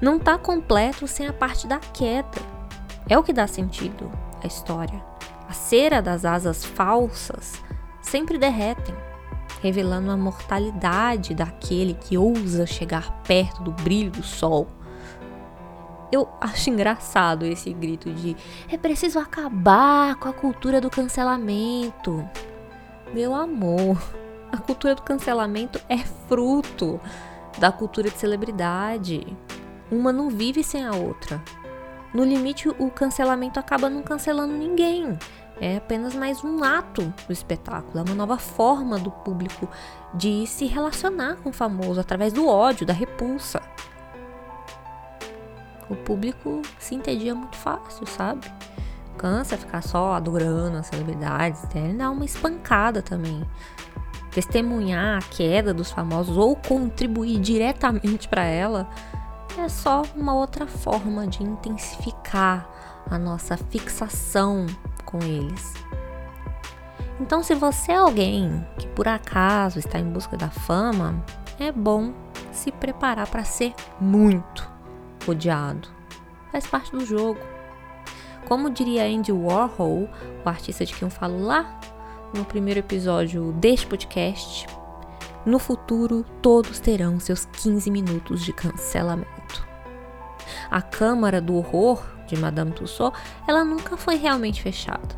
não 0.00 0.16
está 0.16 0.38
completo 0.38 1.06
sem 1.06 1.26
a 1.26 1.32
parte 1.32 1.66
da 1.66 1.78
queda. 1.78 2.40
É 3.06 3.18
o 3.18 3.22
que 3.22 3.34
dá 3.34 3.46
sentido 3.46 4.10
à 4.42 4.46
história. 4.46 5.04
A 5.46 5.52
cera 5.52 6.00
das 6.00 6.24
asas 6.24 6.64
falsas 6.64 7.62
sempre 8.00 8.38
derretem 8.38 8.94
revelando 9.60 10.10
a 10.10 10.16
mortalidade 10.16 11.34
daquele 11.34 11.94
que 11.94 12.16
ousa 12.16 12.66
chegar 12.66 13.22
perto 13.22 13.62
do 13.62 13.70
brilho 13.70 14.10
do 14.10 14.22
sol. 14.22 14.68
Eu 16.10 16.28
acho 16.40 16.68
engraçado 16.68 17.46
esse 17.46 17.72
grito 17.72 18.12
de 18.12 18.36
é 18.68 18.76
preciso 18.76 19.18
acabar 19.18 20.16
com 20.16 20.28
a 20.28 20.32
cultura 20.32 20.80
do 20.80 20.90
cancelamento. 20.90 22.28
Meu 23.14 23.34
amor, 23.34 24.00
a 24.50 24.58
cultura 24.58 24.94
do 24.94 25.02
cancelamento 25.02 25.80
é 25.88 25.98
fruto 25.98 27.00
da 27.58 27.72
cultura 27.72 28.10
de 28.10 28.18
celebridade. 28.18 29.26
Uma 29.90 30.12
não 30.12 30.28
vive 30.28 30.62
sem 30.62 30.84
a 30.84 30.94
outra. 30.94 31.42
No 32.12 32.24
limite, 32.24 32.68
o 32.68 32.90
cancelamento 32.90 33.58
acaba 33.58 33.88
não 33.88 34.02
cancelando 34.02 34.52
ninguém. 34.52 35.18
É 35.64 35.76
apenas 35.76 36.12
mais 36.12 36.42
um 36.42 36.64
ato 36.64 37.14
do 37.24 37.32
espetáculo, 37.32 38.00
é 38.00 38.02
uma 38.02 38.16
nova 38.16 38.36
forma 38.36 38.98
do 38.98 39.12
público 39.12 39.68
de 40.12 40.44
se 40.44 40.66
relacionar 40.66 41.36
com 41.36 41.50
o 41.50 41.52
famoso 41.52 42.00
através 42.00 42.32
do 42.32 42.48
ódio, 42.48 42.84
da 42.84 42.92
repulsa. 42.92 43.62
O 45.88 45.94
público 45.94 46.62
se 46.80 46.96
entendia 46.96 47.32
muito 47.32 47.56
fácil, 47.56 48.04
sabe? 48.08 48.52
Cansa 49.16 49.56
ficar 49.56 49.82
só 49.82 50.14
adorando 50.14 50.78
as 50.78 50.88
celebridades, 50.88 51.62
ele 51.76 51.94
dá 51.94 52.10
uma 52.10 52.24
espancada 52.24 53.00
também. 53.00 53.48
Testemunhar 54.32 55.18
a 55.18 55.22
queda 55.22 55.72
dos 55.72 55.92
famosos 55.92 56.36
ou 56.36 56.56
contribuir 56.56 57.38
diretamente 57.38 58.26
para 58.26 58.42
ela 58.42 58.90
é 59.56 59.68
só 59.68 60.02
uma 60.16 60.34
outra 60.34 60.66
forma 60.66 61.24
de 61.24 61.44
intensificar 61.44 62.68
a 63.08 63.16
nossa 63.16 63.56
fixação 63.56 64.66
com 65.12 65.18
eles. 65.22 65.74
Então, 67.20 67.40
se 67.42 67.54
você 67.54 67.92
é 67.92 67.96
alguém 67.96 68.66
que 68.78 68.88
por 68.88 69.06
acaso 69.06 69.78
está 69.78 69.98
em 69.98 70.10
busca 70.10 70.36
da 70.36 70.50
fama, 70.50 71.24
é 71.60 71.70
bom 71.70 72.12
se 72.50 72.72
preparar 72.72 73.28
para 73.28 73.44
ser 73.44 73.74
muito 74.00 74.68
odiado. 75.28 75.88
Faz 76.50 76.66
parte 76.66 76.90
do 76.90 77.04
jogo. 77.04 77.38
Como 78.48 78.70
diria 78.70 79.04
Andy 79.04 79.30
Warhol, 79.30 80.08
o 80.44 80.48
artista 80.48 80.84
de 80.84 80.94
quem 80.94 81.06
eu 81.06 81.10
falo 81.10 81.40
lá 81.40 81.78
no 82.34 82.44
primeiro 82.44 82.80
episódio 82.80 83.52
deste 83.52 83.86
podcast, 83.86 84.66
no 85.44 85.58
futuro 85.58 86.24
todos 86.40 86.80
terão 86.80 87.20
seus 87.20 87.44
15 87.44 87.90
minutos 87.90 88.44
de 88.44 88.52
cancelamento. 88.52 89.66
A 90.70 90.82
Câmara 90.82 91.40
do 91.40 91.54
Horror 91.56 92.02
de 92.34 92.40
Madame 92.40 92.72
Tussauds, 92.72 93.20
ela 93.46 93.64
nunca 93.64 93.96
foi 93.96 94.16
realmente 94.16 94.62
fechada. 94.62 95.16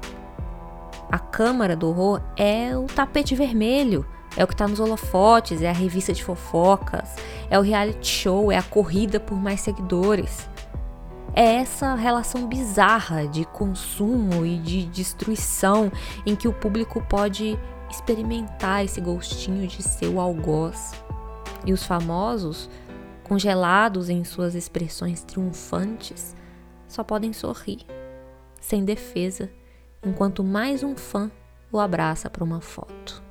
A 1.11 1.18
Câmara 1.18 1.77
do 1.77 1.88
Horror 1.88 2.20
é 2.37 2.77
o 2.77 2.85
tapete 2.85 3.35
vermelho, 3.35 4.05
é 4.37 4.42
o 4.42 4.46
que 4.46 4.55
está 4.55 4.66
nos 4.66 4.81
holofotes, 4.81 5.62
é 5.62 5.68
a 5.68 5.72
revista 5.72 6.12
de 6.12 6.24
fofocas, 6.24 7.14
é 7.48 7.59
o 7.59 7.62
reality 7.62 8.07
show, 8.07 8.50
é 8.50 8.57
a 8.57 8.62
corrida 8.62 9.20
por 9.20 9.38
mais 9.38 9.61
seguidores. 9.61 10.48
É 11.33 11.57
essa 11.57 11.94
relação 11.94 12.46
bizarra 12.46 13.27
de 13.27 13.44
consumo 13.44 14.44
e 14.46 14.57
de 14.59 14.87
destruição 14.87 15.90
em 16.24 16.35
que 16.35 16.48
o 16.48 16.53
público 16.53 17.00
pode 17.09 17.59
experimentar 17.90 18.85
esse 18.85 19.00
gostinho 19.00 19.66
de 19.66 19.83
ser 19.83 20.09
o 20.09 20.20
algoz. 20.20 20.92
E 21.64 21.72
os 21.72 21.85
famosos, 21.85 22.68
congelados 23.24 24.09
em 24.09 24.22
suas 24.24 24.55
expressões 24.55 25.22
triunfantes, 25.22 26.37
só 26.88 27.03
podem 27.03 27.33
sorrir, 27.33 27.85
sem 28.61 28.85
defesa, 28.85 29.51
enquanto 30.05 30.44
mais 30.44 30.83
um 30.83 30.97
fã 30.97 31.31
o 31.70 31.79
abraça 31.79 32.31
para 32.31 32.44
uma 32.44 32.61
foto. 32.61 33.23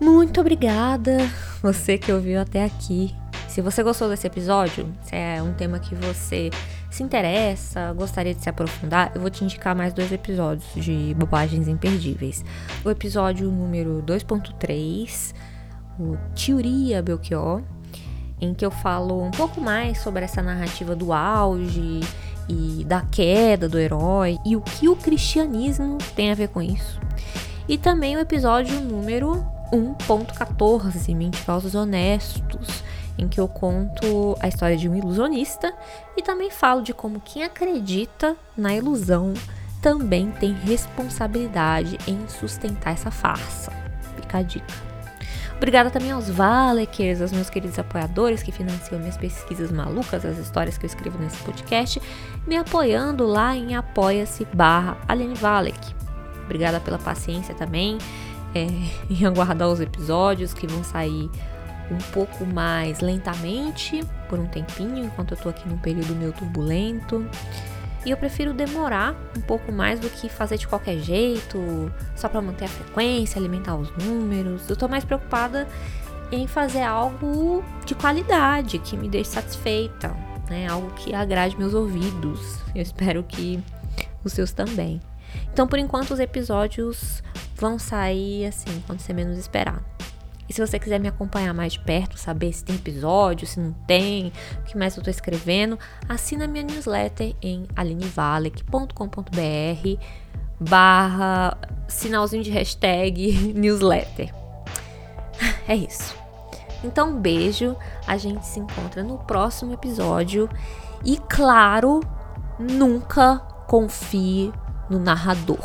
Muito 0.00 0.40
obrigada, 0.40 1.18
você 1.62 1.98
que 1.98 2.10
ouviu 2.10 2.40
até 2.40 2.64
aqui. 2.64 3.19
Se 3.50 3.60
você 3.60 3.82
gostou 3.82 4.08
desse 4.08 4.28
episódio, 4.28 4.88
se 5.02 5.16
é 5.16 5.42
um 5.42 5.52
tema 5.52 5.80
que 5.80 5.92
você 5.92 6.50
se 6.88 7.02
interessa, 7.02 7.92
gostaria 7.94 8.32
de 8.32 8.40
se 8.40 8.48
aprofundar, 8.48 9.10
eu 9.12 9.20
vou 9.20 9.28
te 9.28 9.42
indicar 9.42 9.74
mais 9.74 9.92
dois 9.92 10.12
episódios 10.12 10.72
de 10.76 11.12
Bobagens 11.18 11.66
Imperdíveis. 11.66 12.44
O 12.84 12.90
episódio 12.90 13.50
número 13.50 14.04
2.3 14.06 15.34
o 15.98 16.16
Teoria 16.32 17.02
Belchior, 17.02 17.60
em 18.40 18.54
que 18.54 18.64
eu 18.64 18.70
falo 18.70 19.20
um 19.20 19.32
pouco 19.32 19.60
mais 19.60 20.00
sobre 20.00 20.24
essa 20.24 20.40
narrativa 20.40 20.94
do 20.94 21.12
auge 21.12 21.98
e 22.48 22.84
da 22.84 23.00
queda 23.00 23.68
do 23.68 23.80
herói 23.80 24.38
e 24.46 24.54
o 24.54 24.60
que 24.60 24.88
o 24.88 24.94
cristianismo 24.94 25.98
tem 26.14 26.30
a 26.30 26.36
ver 26.36 26.50
com 26.50 26.62
isso. 26.62 27.00
E 27.68 27.76
também 27.76 28.16
o 28.16 28.20
episódio 28.20 28.80
número 28.80 29.44
1.14, 29.72 31.16
Mentirosos 31.16 31.74
Honestos, 31.74 32.84
em 33.20 33.28
que 33.28 33.38
eu 33.38 33.46
conto 33.46 34.36
a 34.40 34.48
história 34.48 34.76
de 34.76 34.88
um 34.88 34.96
ilusionista 34.96 35.72
e 36.16 36.22
também 36.22 36.50
falo 36.50 36.82
de 36.82 36.94
como 36.94 37.20
quem 37.20 37.44
acredita 37.44 38.36
na 38.56 38.74
ilusão 38.74 39.34
também 39.82 40.30
tem 40.30 40.52
responsabilidade 40.52 41.98
em 42.06 42.26
sustentar 42.28 42.92
essa 42.92 43.10
farsa. 43.10 43.72
Fica 44.16 44.38
a 44.38 44.42
dica. 44.42 44.90
Obrigada 45.56 45.90
também 45.90 46.10
aos 46.10 46.30
Valekers, 46.30 47.20
aos 47.20 47.32
meus 47.32 47.50
queridos 47.50 47.78
apoiadores 47.78 48.42
que 48.42 48.50
financiam 48.50 48.98
minhas 48.98 49.18
pesquisas 49.18 49.70
malucas, 49.70 50.24
as 50.24 50.38
histórias 50.38 50.78
que 50.78 50.86
eu 50.86 50.88
escrevo 50.88 51.18
nesse 51.18 51.36
podcast, 51.38 52.00
me 52.46 52.56
apoiando 52.56 53.26
lá 53.26 53.54
em 53.54 53.76
apoia-se 53.76 54.46
barra 54.54 54.96
Aline 55.06 55.34
Valek. 55.34 55.78
Obrigada 56.44 56.80
pela 56.80 56.98
paciência 56.98 57.54
também 57.54 57.98
é, 58.54 58.66
em 59.10 59.26
aguardar 59.26 59.68
os 59.68 59.80
episódios 59.80 60.54
que 60.54 60.66
vão 60.66 60.82
sair 60.82 61.30
um 61.90 61.98
pouco 62.12 62.44
mais 62.46 63.00
lentamente 63.00 64.04
por 64.28 64.38
um 64.38 64.46
tempinho, 64.46 65.04
enquanto 65.04 65.32
eu 65.32 65.36
tô 65.36 65.48
aqui 65.48 65.68
num 65.68 65.78
período 65.78 66.14
meio 66.14 66.32
turbulento. 66.32 67.26
E 68.04 68.10
eu 68.10 68.16
prefiro 68.16 68.54
demorar 68.54 69.14
um 69.36 69.40
pouco 69.42 69.70
mais 69.70 70.00
do 70.00 70.08
que 70.08 70.28
fazer 70.28 70.56
de 70.56 70.66
qualquer 70.66 70.98
jeito, 70.98 71.92
só 72.16 72.28
para 72.28 72.40
manter 72.40 72.64
a 72.64 72.68
frequência, 72.68 73.38
alimentar 73.38 73.76
os 73.76 73.90
números. 73.96 74.68
Eu 74.70 74.76
tô 74.76 74.88
mais 74.88 75.04
preocupada 75.04 75.68
em 76.32 76.46
fazer 76.46 76.82
algo 76.82 77.62
de 77.84 77.94
qualidade, 77.94 78.78
que 78.78 78.96
me 78.96 79.08
deixe 79.08 79.30
satisfeita, 79.30 80.16
né? 80.48 80.66
Algo 80.66 80.90
que 80.92 81.14
agrade 81.14 81.58
meus 81.58 81.74
ouvidos. 81.74 82.58
Eu 82.74 82.80
espero 82.82 83.22
que 83.22 83.62
os 84.24 84.32
seus 84.32 84.52
também. 84.52 85.00
Então, 85.52 85.66
por 85.66 85.78
enquanto, 85.78 86.12
os 86.12 86.20
episódios 86.20 87.22
vão 87.56 87.78
sair 87.78 88.46
assim, 88.46 88.82
quando 88.86 89.00
você 89.00 89.12
menos 89.12 89.36
esperar. 89.36 89.82
E 90.50 90.52
se 90.52 90.60
você 90.60 90.80
quiser 90.80 90.98
me 90.98 91.06
acompanhar 91.06 91.54
mais 91.54 91.74
de 91.74 91.78
perto, 91.78 92.18
saber 92.18 92.52
se 92.52 92.64
tem 92.64 92.74
episódio, 92.74 93.46
se 93.46 93.60
não 93.60 93.72
tem, 93.86 94.32
o 94.58 94.62
que 94.64 94.76
mais 94.76 94.96
eu 94.96 95.02
tô 95.02 95.08
escrevendo, 95.08 95.78
assina 96.08 96.48
minha 96.48 96.64
newsletter 96.64 97.36
em 97.40 97.68
alinevalek.com.br 97.76 100.04
barra 100.58 101.56
sinalzinho 101.86 102.42
de 102.42 102.50
hashtag 102.50 103.32
newsletter. 103.54 104.34
É 105.68 105.76
isso. 105.76 106.16
Então, 106.82 107.10
um 107.10 107.20
beijo. 107.20 107.76
A 108.04 108.16
gente 108.16 108.44
se 108.44 108.58
encontra 108.58 109.04
no 109.04 109.18
próximo 109.18 109.72
episódio. 109.72 110.50
E 111.04 111.16
claro, 111.28 112.00
nunca 112.58 113.38
confie 113.68 114.52
no 114.90 114.98
narrador. 114.98 115.60